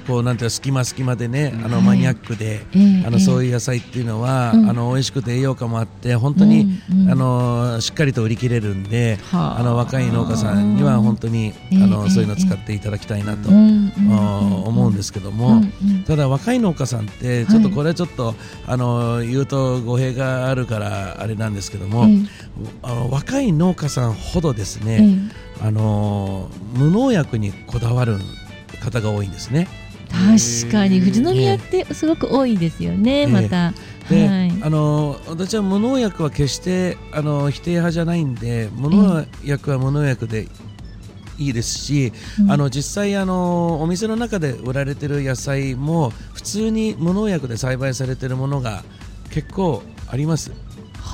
[0.00, 2.60] こうなんていうか隙間隙間でね、あのはいマニアックで、
[3.06, 4.70] あのそういう野菜っていうのは、うん。
[4.70, 6.80] あの美味しくて栄養価もあって本当に、
[7.10, 9.60] あのしっかりと売り切れるんで、はあ。
[9.60, 15.62] あの若い農家さんには本当に、ええあのええそういうの使っていただきたいなと、思うんですけども、
[16.06, 18.34] ただ若い農家さんってちょっとこれはちょっと、
[18.66, 22.08] あの言うと語弊があるからあれなんですけども、え
[22.82, 25.30] あの若い農家さんほどですえね、
[25.62, 25.66] え。
[25.66, 28.18] あの無農薬にこだわる
[28.82, 29.68] 方が多いんですね。
[30.10, 33.72] 確かに富士宮ってすごく多いですよね、えまた。
[34.08, 40.48] で、はいあの私は無農薬は決してあの否定派じゃないんで無農薬は無農薬で
[41.38, 48.82] いいですし、うんあの実際あのお店の中で売られてる野菜も普通に無農薬で栽培されてるものが
[49.30, 50.65] 結構あります。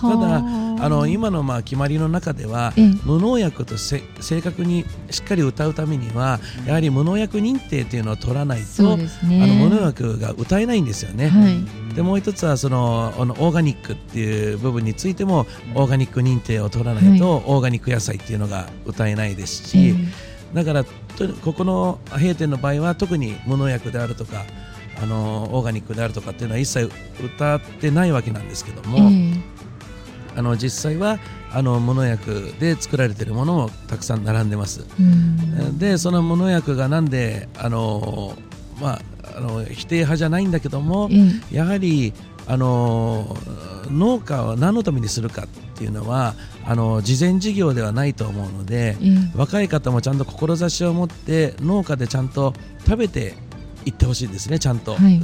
[0.03, 9.09] ただはあの今のまあ決まりの中ではええ無農薬とせ正確にしっかり歌うためにはやはり無農薬認定というのを取らないと、ね。
[9.43, 11.29] あの無農薬が歌えないんですよね。
[11.29, 11.95] はい。
[11.95, 19.95] でもう一つはそのあのオーガニックっていう部分についてもオーガニック認定を取らないと、オーガニック野菜っていうのが歌えないですし、え
[20.55, 20.93] だからと
[21.43, 24.45] ここの閉店の場合は特に無農薬であるとか
[25.03, 26.91] あのオーガニックであるとかっていうのは一切
[27.23, 29.35] 歌ってないわけなんですけどえも、え
[30.37, 31.19] あの実際は
[31.53, 34.87] あの無農薬で作られているものもたくさん並んでます。
[34.99, 38.37] うんでその無農薬がなんであの、
[38.81, 39.01] まあ、
[39.37, 41.17] あの否定派じゃないんだけども、え
[41.53, 42.13] えやはり
[42.47, 43.37] あの
[43.91, 52.55] 農家は何のためにするかっていうのはあの事前事業ではないと思うのでええ若い方もちゃんと志を持って農家でちゃんと
[52.85, 53.35] 食べて
[53.85, 55.21] いってほしいですねちゃんと、はい。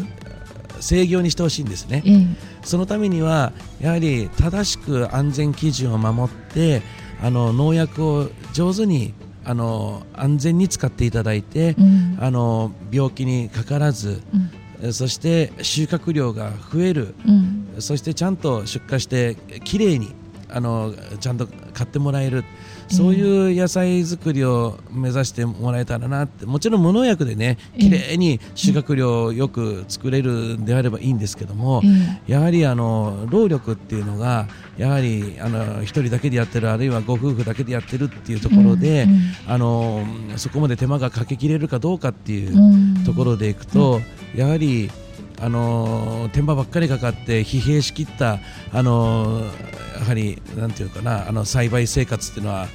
[0.80, 2.02] 制御にしてほしいんですね。
[2.04, 2.26] ええ。
[2.62, 6.82] そのためにはやはり正しく安全基準を守って
[7.22, 9.14] あの農薬を上手に
[9.44, 12.18] あの安全に使っていただいて、うん。
[12.20, 14.50] あの病気にかからずうん。
[14.80, 17.68] えそして収穫量が増えるうん。
[17.78, 20.14] そしてちゃんと出荷してきれいに
[20.50, 22.44] あのちゃんと買ってもらえる
[22.88, 26.46] そういう野菜作りを目指してもらえたらなって。
[26.46, 31.82] もちろん無農薬でね綺麗に収穫量をよく作れるんであればいいんですけども、
[32.26, 40.04] えやはりあの労力っていうのがやはりあの一人だけでやってるあるいはご夫婦だけでやってるっていうところで、うんうんあの
[40.36, 43.04] そこまで手間がかけきれるかどうかっていううん。
[43.04, 44.00] ところでいくと、
[44.34, 44.90] やはり
[45.40, 48.38] あの手間ばっかりかかって疲弊しきった
[48.72, 49.44] あの
[49.98, 52.66] やはりなんていうかなあの栽培生活っていうのは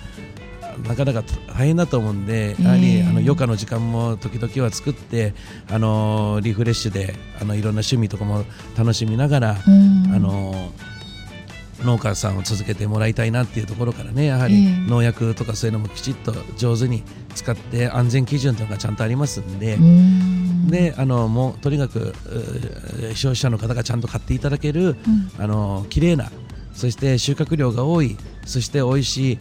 [0.88, 1.24] なかなか
[1.56, 3.04] 大変だと思うんで、やはりええ。
[3.04, 5.34] あの余暇の時間も時々は作って
[5.70, 8.44] あのリフレッシュであのいろんな趣味とかも
[8.76, 10.12] 楽しみながら、うん。
[10.14, 10.72] あの
[11.84, 14.90] 農家さんを続けてもらいたいなっていうところからねやはりええ。
[14.90, 17.04] 農薬とかそういうのもきちっと上手に
[17.36, 19.76] 使って安全基準というのがちゃんとありますんで。
[19.76, 20.68] うん。
[20.68, 22.14] であのもうとにかく
[23.16, 25.32] 消費者の方がちゃんと買っていただけるうん。
[25.38, 26.32] あの綺麗な
[26.74, 29.38] そして収穫量が多いそして美味しい、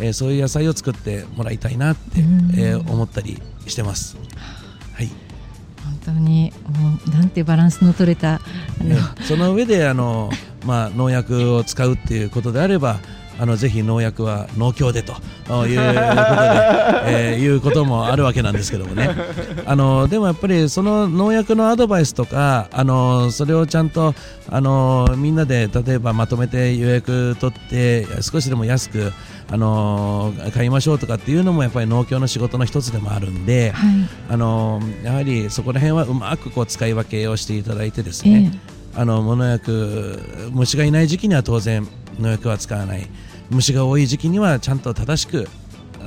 [0.00, 2.50] えーそういう野菜を作ってもらいたいなって、うん。
[2.58, 4.16] えー思ったりしてます。
[4.94, 5.10] はい。
[5.84, 8.40] 本当にもうなんてバランスの取れた
[9.24, 10.30] その上であの、
[10.64, 13.00] まあ、農薬を使うっていうことであれば
[13.38, 15.74] あのぜひ農薬は農協でということで、
[17.06, 19.10] えーいうこともあるわけなんですけどもね。
[19.66, 24.14] あのでもやっぱりその農薬のアドバイスとかあのそれをちゃんと
[24.48, 29.12] あのみんなで例えばまとめて予約取って少しでも安く
[29.50, 33.92] あの買いましょうとかっていうのもやっぱり農協の仕事の一つでもあるんで、はい。
[34.30, 38.52] あのやはりそこら辺はうまくこう使い分けをしていただいてですね、
[38.94, 41.86] あの無農薬虫がいない時期には当然
[42.18, 43.08] 農薬は使わない
[43.50, 45.48] 虫が多い時期にはちゃんと正しく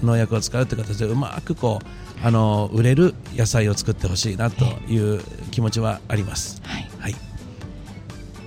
[0.02, 5.22] 農薬を使うという形でうまくこうあの売れる野菜を作ってほしいなという
[5.52, 6.62] 気持ちはあります。
[6.64, 7.16] はいはい、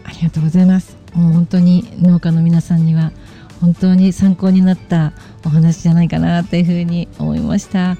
[0.04, 0.96] ありがとうございます。
[1.14, 3.12] もう本当に農家の皆さんには
[3.60, 5.12] 本当に参考になった
[5.44, 7.96] お話じゃないかなというふうに思いました。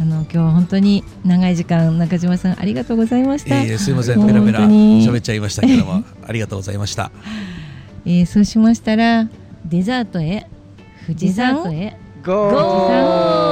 [0.00, 3.60] あの今日は本当に長い時間中島さんありがとうございました。
[3.60, 4.26] いえいえすいません。
[4.26, 7.10] ペラペラ喋っちゃいましたけどもありがとうございました。
[8.06, 9.28] えーそうしましたら
[9.66, 10.46] デザートへ
[11.06, 11.96] 富士山へ。
[12.24, 13.49] ゴ富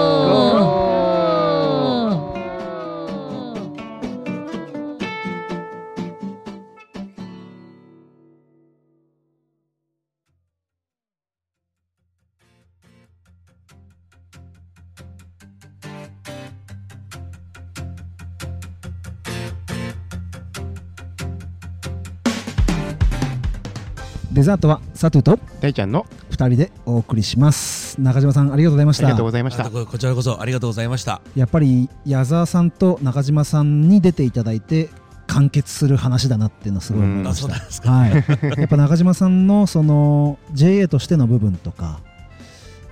[24.39, 28.01] デザートはサトゥと大ちゃんの2人でお送りします。
[28.01, 29.07] 中島さんありがとうございました。
[29.07, 29.69] ありがとうございました。
[29.69, 31.21] こちらこそありがとうございました。
[31.35, 34.91] やっぱり矢沢さんと中島さんに出ていただいて
[35.27, 37.43] 完結する話だなっていうのをすごい思いあました。
[37.43, 37.91] そうなんですか。
[37.91, 38.13] はい、
[38.61, 41.99] やっぱ中島さんのその JA としての部分とか。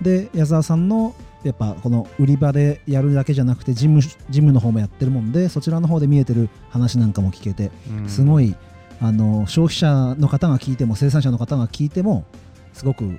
[0.02, 8.08] で矢沢さんのやっぱこの売り場でやるだけじゃなくてジムジムの方もやってるもんでそちらの方で見えてる話なんかも聞けてうん。
[8.08, 8.56] すごい
[9.00, 12.24] あの消費者の方が聞いても生産者の方が聞いても
[12.72, 13.18] すごく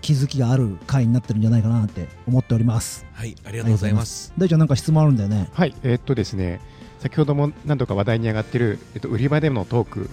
[0.00, 3.04] 気づきがある回になってるんじゃないかなって思っております。
[3.12, 4.32] はいありがとうございます。
[4.38, 5.48] 大ちゃんなんか質問あるんだよね。
[5.52, 6.60] はい、えーっとですね、
[7.00, 10.10] 先ほども何度か話題に上がってる、えっと、売り場でのトーク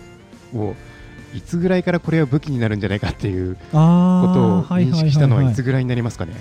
[0.55, 0.75] を、
[1.33, 5.53] いつぐらいからこれは武器になるんじゃないかっていうことを認識したのはい。
[5.53, 6.33] つぐらいになりますかね？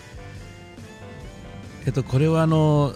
[1.86, 2.94] えっと、これはあの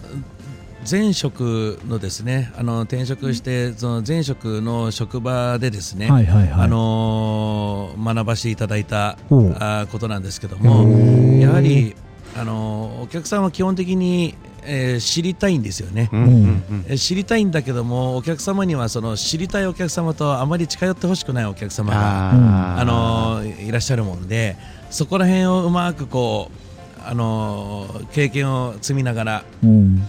[0.89, 6.65] 前職のですねあの転職してその前職の職場でですね、はいはいはい。
[6.65, 11.39] あのー学ばせていただいたことなんですけどへもー。
[11.41, 11.95] やはり、
[12.37, 16.09] あのーお客さんは基本的に、えー知りたいんですよね。
[16.13, 16.85] うんうんうん。
[16.87, 22.31] えー知りたいんだけどもお客様にはその知りたいお客様とあまり近寄ってほしくないお客様が
[22.79, 24.55] あのーいらっしゃるもんで
[24.89, 26.49] そこら辺をうまくこ
[26.97, 30.01] う、あのー経験を積みながらうん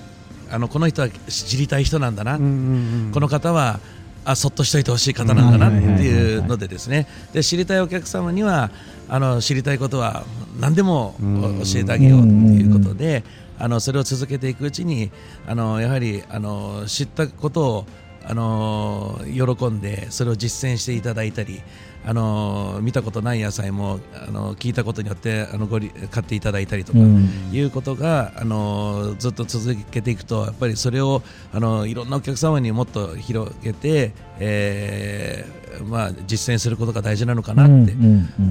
[0.50, 3.10] あのこの人は知りたい人なんだな、うんうんうん。
[3.12, 3.80] この方は
[4.24, 5.94] あそっとしといてほしい方なんだなうん。
[5.94, 7.06] っていうのでですね。
[7.32, 8.70] で知りたいお客様には
[9.08, 10.24] あの知りたいことは
[10.58, 13.24] 何でも教えてあげようっていうことで
[13.58, 15.10] あのそれを続けていくうちに
[15.46, 17.86] あのやはりあの知ったことを
[18.24, 21.62] あの喜んでそれを実践していただいたり
[22.04, 27.50] あの見たことない野菜もあの聞いたことによってあのごり買っていただいたりとか、うん。
[27.52, 37.94] いうことがあのずっと続けていくとやっぱりそれをあのいろんなお客様にもっと広げて、えーまあ、実践することが大事なのかなって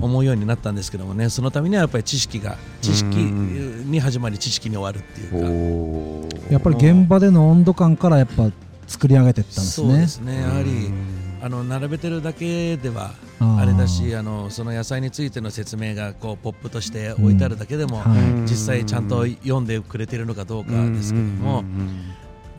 [0.01, 1.29] 思うようになったんですけどもね。
[1.29, 6.37] そのためにはやっぱり知識が知識うんに始まり知識に終わるっていうか。
[6.51, 8.51] やっぱり現場での温度感からやっぱ
[8.89, 9.87] 作り上げていったんですね。
[9.87, 10.41] そうですね。
[10.41, 18.41] やはりうんあの並べてるだけではあれだしあのその野菜についての説明がこうポップとして置いてあるだけでも、はい。
[18.41, 21.63] 実際ちゃんと読んでくれてるのかどうかですけども、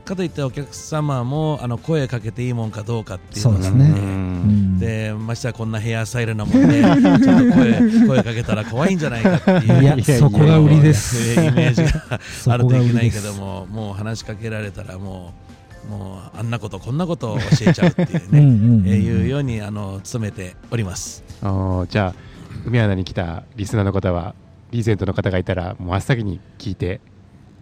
[0.06, 3.84] かといってお客様もあの声かけていいもんかどうかっていうのがあですね。
[3.84, 4.78] うん。
[4.78, 11.34] でましてやこんなヘアスタイルなもんでちょっと声声かけたら怖いんじゃないかっていういやそこが売りです。
[11.34, 15.49] イメージが そあることいけないけどももう話しかけられたらもう
[15.90, 21.24] もうあんなことこんなことを教えちゃうっていうね、 うんうんうんえーいうようにあの努めております。
[21.42, 22.30] あーじゃあ
[22.64, 24.34] 海穴に来たリスナーの方は
[24.70, 27.00] リーゼントの方がいたらもう真っ先に聞いて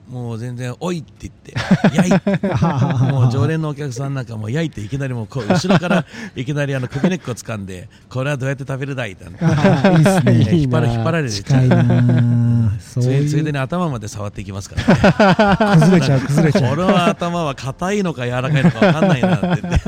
[0.09, 1.55] もう全然「おい!」って言って
[1.95, 2.11] 「やい!」
[3.13, 6.05] もう常連のお客さんなんかもう焼いていきなりもうこう後ろから
[6.35, 10.59] いきなりあの首根っこ掴んでこれはどうやって食べるだいって いいですね。
[10.59, 15.81] 引っ張ら引っ張られて近いなついでに頭まで触っていきますからね。
[15.81, 16.73] 崩れちゃう崩れちゃう。
[16.73, 19.81] 俺は頭は硬いのか柔らかいのか分かんないなって言っ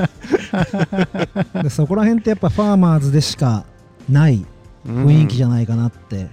[1.53, 1.63] て。
[1.63, 3.65] でそこら辺ってやっぱファーマーズでしか
[4.09, 4.45] ない
[4.87, 6.27] 雰囲気じゃないかなって、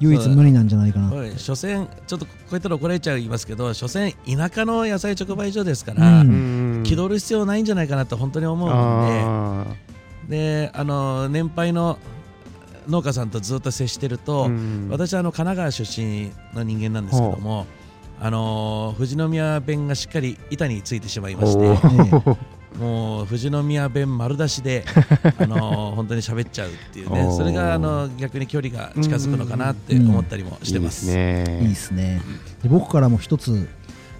[0.00, 6.82] 唯一無二なんじゃないかなこれ所詮ちょっとこうやったら怒られちゃいますけど所詮田舎の野菜直売所ですから、うん。
[6.84, 9.66] 気取る必要ないんじゃないかなと本当に思うのあ
[10.28, 11.98] でであの年配の
[12.88, 14.88] 農家さんとずっと接してると、ーうん。
[14.90, 17.66] 私はあの神奈川出身の人間なんですけども
[18.20, 22.36] あの富士宮弁がしっかり板についてしまいまして
[22.78, 24.84] もう富士宮弁丸出しで
[25.38, 27.32] あの本当に喋っちゃうっていうね。
[27.36, 31.06] それがあの逆に距離が近づくのかなって思ったりもしてます。
[31.06, 31.60] いいですね。
[31.62, 32.20] いいですね。
[32.62, 33.68] で僕からも一つ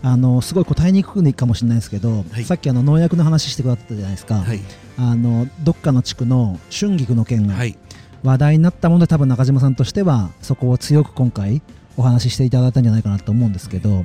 [0.02, 2.44] あのすごい答えにくいかもしれないですけど、はい。
[2.44, 4.61] さっきあの農薬の話してくださったじゃないですか、はい、
[4.98, 7.76] あのどっかの地区の春菊の件がはい、
[8.22, 11.62] 話題になったもので多分中島さんとしてはそこを強く今回
[11.96, 14.05] お話ししていただいたんじゃないかなと思うんですけど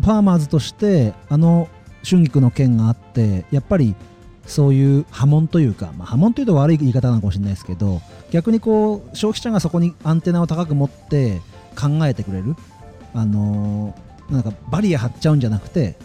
[0.00, 1.68] ファーマーズとしてあの
[2.08, 3.94] 春菊の件があってやっぱり
[4.46, 11.40] そういう波紋というか、まあ、波紋というと悪い言い方なのかもしれないですけど逆にこう消費者がそこにアンテナを高く持って
[11.78, 12.56] 考えてくれる、
[13.14, 15.96] あのーなんかバリア張っちゃうんじゃなくて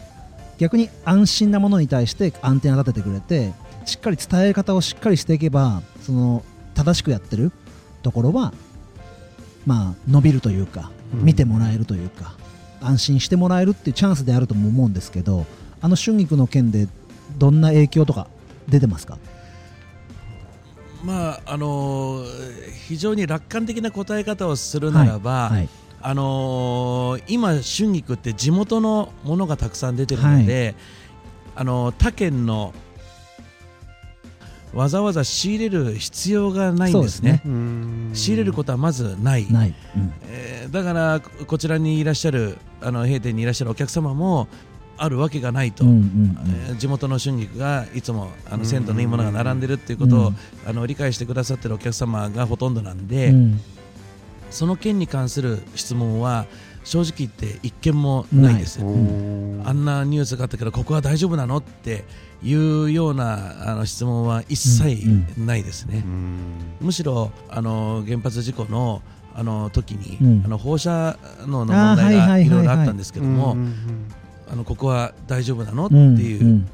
[0.58, 3.54] 逆に安心なものに対してアンテナ立ててくれて
[3.86, 6.44] しっかり伝え方をしっかりしていけばその
[6.74, 7.52] 正しくやってる
[8.02, 8.54] ところは
[9.66, 11.26] まあ伸びるというかうん。
[11.26, 12.34] 見てもらえるというか、
[12.82, 15.46] 安心してもらえるっていうチャンスであるとも思うんですけど
[15.86, 16.88] あの春菊の件で
[17.38, 18.28] どんな影響とか
[18.68, 19.20] 出てますか？
[21.04, 25.70] まああのー非常に楽観的な答え方をするならば、はい
[26.02, 30.74] あのー今春菊って地元のものがたくさん出てるので、
[31.56, 32.74] あのー他県の
[34.74, 37.44] わざわざ仕入れる必要がないんですね。
[37.46, 38.12] うん。
[38.14, 40.14] 仕入れることはまずない、ない、うん。
[40.30, 44.48] えーだからここちらにいらっしゃるあの閉店にいらっしゃるお客様も
[44.98, 46.38] あるわけがないと、うんうん
[46.68, 50.36] えー地元の春菊がいつもあの鮮度のいいものが並んでるっていうことを、うん
[50.68, 53.60] あの理解してくださってるお客様がほとんどなんうで、ん。
[54.50, 56.46] その件に関する質問は
[56.84, 61.58] 正直言って一件もないです、あんなニュースがあったけどここは大丈夫なの？
[61.58, 62.06] って
[62.44, 66.42] いうようなあの質問は一切うんないですね、うん
[66.80, 69.02] むしろあの原発事故の
[69.36, 70.46] あの時に、うん。
[70.46, 71.18] あの放射
[71.48, 73.76] 能の問題がいろいろあったんですけども、うんうん
[74.52, 75.88] あのここは大丈夫なの？
[75.88, 76.70] ってうんいううん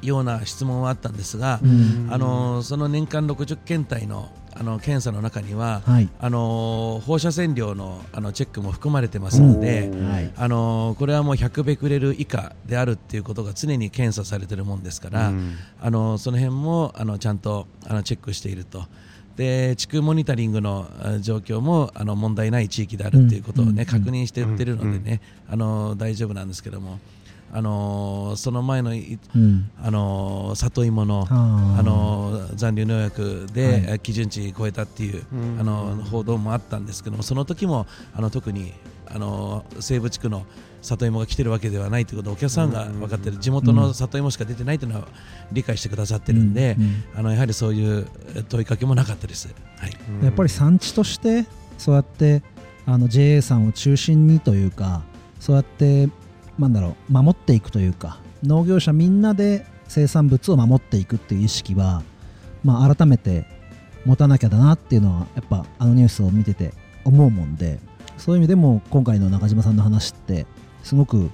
[0.00, 2.08] ような質問はあったんですが、うん。
[2.10, 6.08] あのその年間60検体のあの検査の中には、はい。
[6.20, 10.08] あの放射線量のあのチェックも含まれてますので、うん。
[10.08, 10.32] はい。
[10.36, 15.56] あのこれはもう100ベクレル以下であるっていうことが常に検査されてるもんですから、うん。
[15.80, 18.84] あのその辺もあのちゃんとあのチェックしていると。
[19.38, 26.98] で地区モニタリングのあ状況もあの問題ない地域であるっていうことをね、確認して売ってるのでね、あの大丈夫なんですけども、
[27.52, 28.90] あのその前の
[29.80, 35.60] あの里芋のあの残留農薬で、は基準値超えたっていう、うん。
[35.60, 37.86] あの報道もあったんですけどもその時も
[38.16, 38.72] あの特に
[39.06, 40.46] あの西部地区の
[40.82, 43.38] 里芋が来てるわけではないということをお客さんが分かってる。
[43.38, 45.08] 地元の里芋しか出てないというのは
[45.52, 46.76] 理解してくださってるんで、
[47.14, 48.06] あのやはりそういう
[48.48, 49.48] 問いかけもなかったです。
[49.78, 50.24] はい。
[50.24, 51.46] やっぱり産地として
[51.78, 52.42] そうやって
[52.86, 55.02] あの JA さんを中心にというか
[55.40, 56.08] そうやって
[56.58, 62.02] なんだろう守っていくというか農業者みんなで生産物を守っていくっていう意識は、
[62.64, 63.46] まあ、改めて
[64.04, 66.72] 持たなきゃだなっていうのはやっぱあのニュースを見てて
[67.04, 67.78] 思うもんで
[68.16, 70.46] そういう意味でも今回の中島さんの話って
[70.88, 71.30] すごく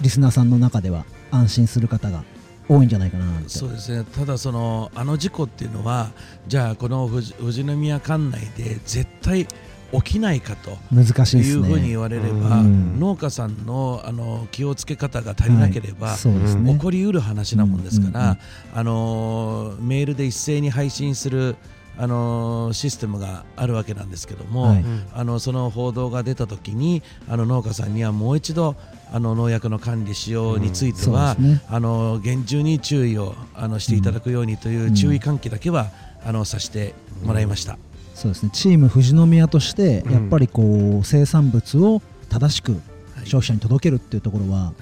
[0.00, 2.22] リスナーさんの中では安心する方が
[2.68, 4.04] 多いんじゃないかなそうですね。
[4.04, 6.12] ただそのあの事故っていうのは
[6.46, 9.48] じゃあこの富士富士宮管内で絶対
[9.90, 10.76] 起きないかと。
[10.92, 16.72] 難しいですいうふうにね言われれば、うん農家さんのあの気をつけ方が足りなければ、そうですね。
[16.74, 18.38] 起こりうる話なもんですから、うんうん。
[18.74, 21.56] あのーメールで一斉に配信する、
[21.98, 24.84] あのーシステムがあるわけなんですけども、はい。
[25.14, 28.76] あのその報道が出た時にあの農家さんにはもう一度
[29.12, 31.62] あの農薬の管理使用については、ですね。
[31.68, 35.90] あの厳重に注意をあのしていただくようにという注意喚起だけは、
[36.24, 36.94] あのさせて
[37.24, 37.78] もらいました。
[38.14, 38.50] そうですね。
[38.52, 40.12] チーム富士宮としてうん。
[40.12, 42.80] やっぱりこう生産物を正しくはい。
[43.26, 44.72] 消費者に届けるっていうところはは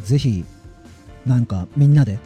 [0.00, 0.02] い。
[0.02, 0.44] ぜひ
[1.24, 2.18] なんかみんなで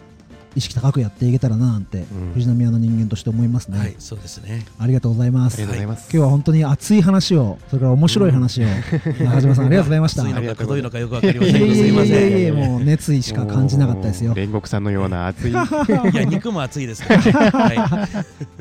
[0.55, 2.33] 意識高くやっていけたらななんて、ん。
[2.33, 4.67] 富士宮の人間として思いますね、はい、そうですね。
[4.79, 6.11] ありがとうございまあすりがとうございます。
[6.13, 8.67] 今日は本当に熱い話をそれから面白い話を、
[9.21, 10.23] 中島さんありがとうございました。
[10.23, 11.87] 熱いいのかくどいのかよくわかりませんやいけど、す。
[11.87, 12.59] いまやいやいやいせん。
[12.59, 14.35] やもう熱意しか感じなかったですよ。
[14.35, 15.53] 煉獄さんのような熱い。
[15.53, 18.09] いや、肉も熱いですかは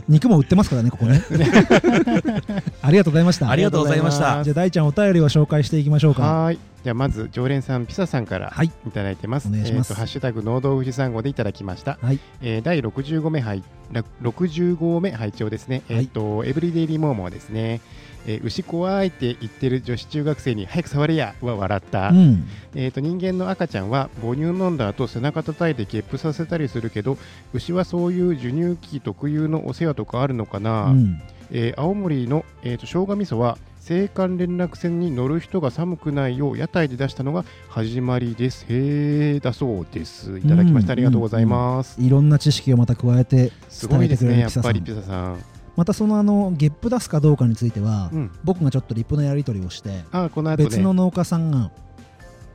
[0.08, 1.24] 肉も売ってますからねここね
[2.82, 6.60] ありがとうございましたありがとうございましたじゃあ大ちゃんお便りを紹介していきましょうかはーい。
[6.82, 9.50] じゃあまず常連さんピサさんからはいいただいてます。
[9.50, 11.98] お願いしますえーとハッシュタグ農道富士山号でいただきました。
[12.02, 15.82] はいえー第65目拝ら60号目拝聴ですね。
[15.90, 17.82] はいえっ、とエブリデイリーモーモーですね。
[18.26, 22.10] えー牛怖いって言ってる女子中学生に早く触れやは笑った。
[22.10, 27.18] うんえーと人間の赤ちゃんは母乳飲んだ後背中叩いてゲップさせたりするけど
[27.54, 30.86] 牛はそういう授乳期特有のお世話とかあるのかな。
[30.86, 31.22] うん
[31.52, 33.58] えー青森の、えー、と生姜味噌は
[33.90, 38.66] 青函連絡船に乗る人が寒くないよう屋台で出したのが始まりです。
[38.70, 40.38] へーだそうです。
[40.38, 44.40] いただきました、うんありがとうございます、いろんな知識をまた加えてすごいですね。
[44.40, 45.44] やっぱりピピザさん。
[45.76, 48.32] またそのあのゲップ出すかどうかについては、うん。
[48.44, 50.66] 僕がちょっとリプのやり取りをしてあーこの後ね。
[50.66, 51.72] 別の農家さんが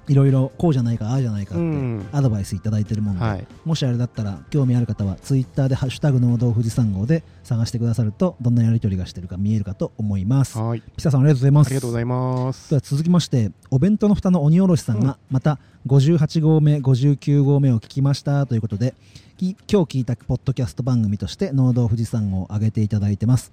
[0.09, 2.09] いろいろこうじゃないかああじゃないかってうん。
[2.13, 3.47] アドバイスいただいてるもんで、はい。
[3.65, 10.59] もしあれだったら興味ある方はツイッターで「ハッシュタグ農道富士山号」で探してくださるとどんなやり取りがしてるか見えるかと思います。
[10.59, 10.83] はい。
[10.97, 11.67] ピサさんありがとうございます。
[11.69, 12.71] ありがとうございます。
[12.71, 18.95] では続きましてお弁当の蓋の鬼おろしさんがまた58号目59号目を聞きましたということで
[19.37, 23.53] き今日聞いたポッドキャスト番組として農道富士山号を上げていただいてます。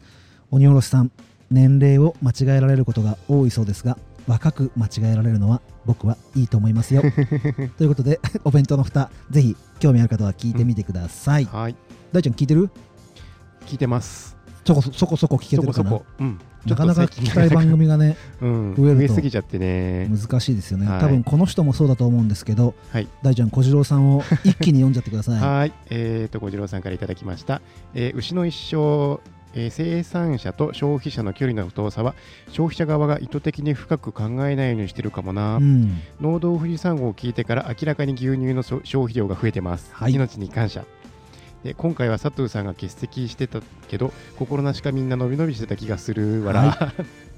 [0.51, 1.11] 鬼おろしさん
[1.51, 3.97] 年齢を間違えられることが多いそうですが
[4.27, 7.01] 若く間違えられるのは僕はいいと思いますよ。
[7.77, 11.75] ということで お弁当の蓋ぜひ興味ある方は聞いてみてください、はい。
[12.11, 12.69] 大ちゃん聞いてる？
[13.65, 14.37] 聞いてます。
[14.65, 15.73] そこそそこそこ聞けてるかな？
[15.73, 16.05] そこそこ。
[16.19, 16.39] うん。
[16.67, 18.75] なかなか聞きたい番組がね うん。
[18.77, 20.07] 増えるぎちゃってね。
[20.07, 21.01] 難しいですよね、はい。
[21.01, 23.07] 多分この人もそうだと思うんですけど、はい。
[23.23, 25.39] 大ちゃん小次郎さんを一気に読んじゃってください。
[25.39, 27.61] はい、えー、と小次郎さんからいただきました、
[27.95, 29.19] えー牛の一生、
[29.53, 32.15] えー生産者と消費者の距離の遠さは
[32.49, 36.01] 消費者側が意図的に深く考えないようにしてるかもな、うん。
[36.19, 40.13] 農道富士山号を聞いてから明らかに牛乳のそ消費量が増えてます、はい。
[40.13, 40.85] 命に感謝。
[41.63, 46.43] で今回は佐藤さんが欠席してたけど心なしかみんな伸び伸びしてた気がする。
[46.43, 46.93] わら、は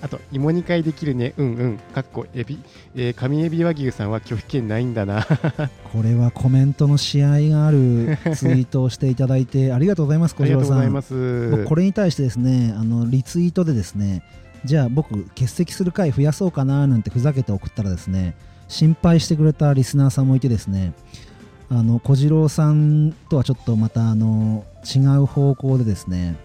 [0.00, 2.58] あと芋煮会できるねうんうんかっこエビ、
[2.94, 5.26] えー、上エビ和牛さんは拒否権ないんだな。
[5.92, 11.50] これはコメントの試合があるツイートをしていただいてありがとうございますありがとうご小次郎さんざいます。
[11.50, 14.22] 僕これに対してですねあのリツイートでですね
[14.64, 18.34] じゃあ僕欠席する回増やそうかななんてふざけて送ったらですね
[18.68, 20.92] 心配してくれたリスナーさんもいてですね
[21.70, 26.36] あの小次郎さんとはちょっとまたあの違う方向でですね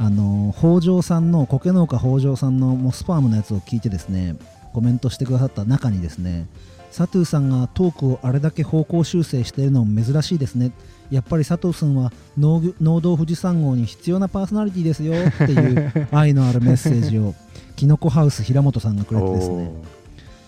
[0.00, 4.34] あの北条さんの苔農家北条さんのモスファームのやつを聞いてですね
[4.72, 6.46] コメントしてくださった中にですね
[6.90, 10.72] 佐藤さんがトークをあれだけ方向修正しているのも珍しいですね。
[11.10, 17.34] やっぱり佐藤さんは農道富士山号に必要なパーソナリティですよっていう愛のあるメッセージを
[17.76, 19.70] きのこハウス平本さんがくれてですね。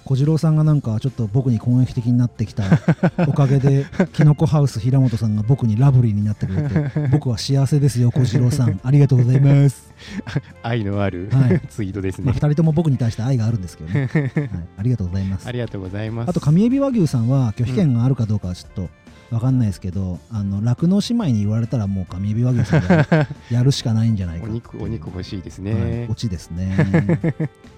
[0.04, 2.64] 小次郎さんがなんかちょっと僕に攻撃的になってきた
[3.28, 8.80] おかげできのこハウス平本さんが僕にラブリーになってくれて 僕は幸せですよ小次郎さん。
[8.82, 9.92] ありがとうございます、
[10.62, 11.60] 愛のある、はい。
[11.68, 14.32] ツイートですまあ、ね2人とも僕に対して愛があるんですけどね、はい、
[14.78, 15.46] ありがとうございます。
[15.46, 16.28] ありがとうございます。
[16.30, 18.88] あと上エビ和牛さんは拒否権があるかどうかはちょっと
[19.30, 23.06] 分かんないですけどあの酪農姉妹に言われたらもう上エビ和牛さんが
[23.50, 25.74] やるしかないんじゃないかお肉お肉欲しいですはい。
[25.74, 26.76] ねオチですね。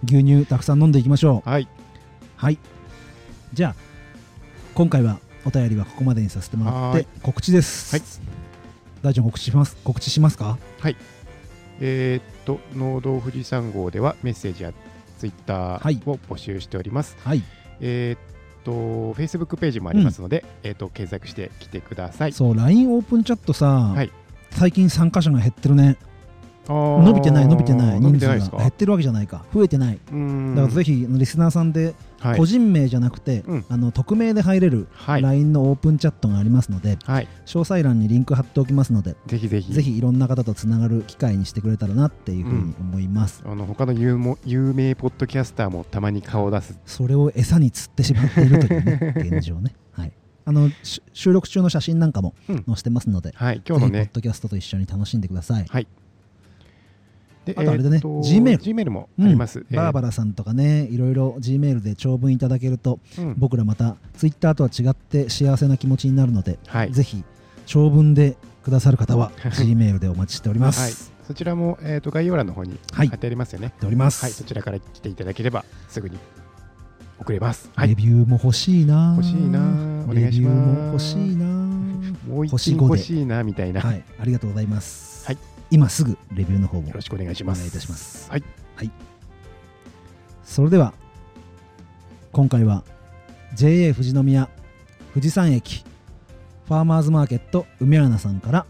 [0.05, 1.49] 牛乳たくさん飲んでいきましょう。
[1.49, 1.69] はい
[2.45, 2.59] はい。
[3.55, 3.75] じゃあ
[4.75, 8.05] 今回はお便りはここまでにさせてもらって告知です、はい。
[9.01, 9.79] 大ちゃん告知します？
[9.83, 10.59] 告知しますか？
[11.81, 14.75] えーっと農道富士山号ではメッセージや
[15.19, 15.97] ツイッタはい。
[15.97, 17.43] ーを募集しております、はい。
[17.81, 18.19] えーっ
[18.63, 22.35] と Facebook ページもありますので、えーっと検索してきてください。
[22.35, 24.11] そう LINE オープンチャットさ、はい。
[24.51, 25.97] 最近参加者が減ってるね
[26.69, 27.49] 伸伸びてない。
[27.49, 28.59] 伸びてない伸人数が。
[28.59, 29.45] 減ってるわけじゃないか。
[29.53, 29.99] 増えてない。
[30.13, 30.55] うん。
[30.55, 32.39] だからぜひリスナーさんではい。
[32.39, 33.65] 個人名じゃなくて、うん。
[33.69, 35.23] あの匿名で入れるはい。
[35.23, 37.29] LINE のオープンチャットがありますので、はい。
[37.45, 39.73] 詳細欄にリンク貼っておきますので、ぜひぜひ。
[39.73, 46.79] ぜひいろんな方とつながる機会にしてくれたらなっていうふうに思います、あの他の有も有名ポッドキャスターもたまに顔を出す。
[46.87, 50.13] それを餌に釣ってしまっているというね現状ね、 はい、
[50.47, 52.65] あのし収録中の写真なんかもうん。
[52.65, 53.63] 載せてますので、はい。
[53.69, 54.05] 今日のね。
[54.07, 55.87] ポッドキャストと一緒に楽しんでください、はい
[57.45, 59.29] であとあれだねえーと Gmail Gmail もあうん。
[59.29, 63.35] ります、バーバラさんとかねいろいろ G メールで長文いただけるとラ、うん。
[63.37, 66.93] 僕らまた Twitter とは違って幸せな気持ちになるので、はい。
[66.93, 67.23] ぜひ
[67.67, 70.75] 長文でくださる方は G メールでお待ちしておりまはい。
[70.75, 73.09] す、そちらも、えー、と概要欄の方にはい。
[73.09, 73.65] 貼ってありますよね。
[73.67, 76.19] やっております、はい、そちらから来ていただければすぐに
[77.19, 77.71] 送れます。
[77.75, 77.89] はい。
[77.89, 79.15] レビューも欲しいな。
[79.17, 79.61] 欲しいな。
[80.09, 80.41] お願いします。
[80.41, 81.45] レビューも欲しいな。
[82.27, 82.79] もう一星5で。
[82.79, 84.03] 品欲しいなみたいな、はい。
[84.19, 85.14] ありがとうございます、はい
[85.71, 87.59] 今すぐレビューの方もよろしくお願いしおます。
[87.59, 88.31] 願いいたします。
[88.31, 88.45] はい、
[90.45, 90.93] それでは
[92.33, 92.85] 今回は
[93.55, 94.49] JA 富士宮
[95.13, 95.85] 富士山駅
[96.67, 98.67] ファーマーズマーケット梅穴さんから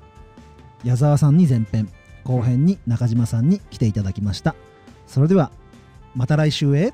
[0.84, 1.88] 矢沢さんに前編
[2.24, 4.54] 後編に中島さんに来ていただきました。
[5.06, 5.50] それでは
[6.14, 6.92] また来週へ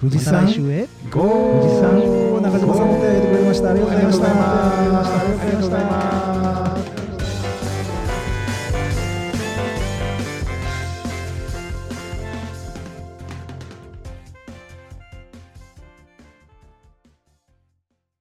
[0.00, 1.20] 富士山へゴ
[1.60, 3.70] 富士山中島さんも手を挙げてくれました。
[3.70, 4.26] ありがとうございました。
[4.30, 6.69] ありがとうございます。
[6.69, 6.69] あ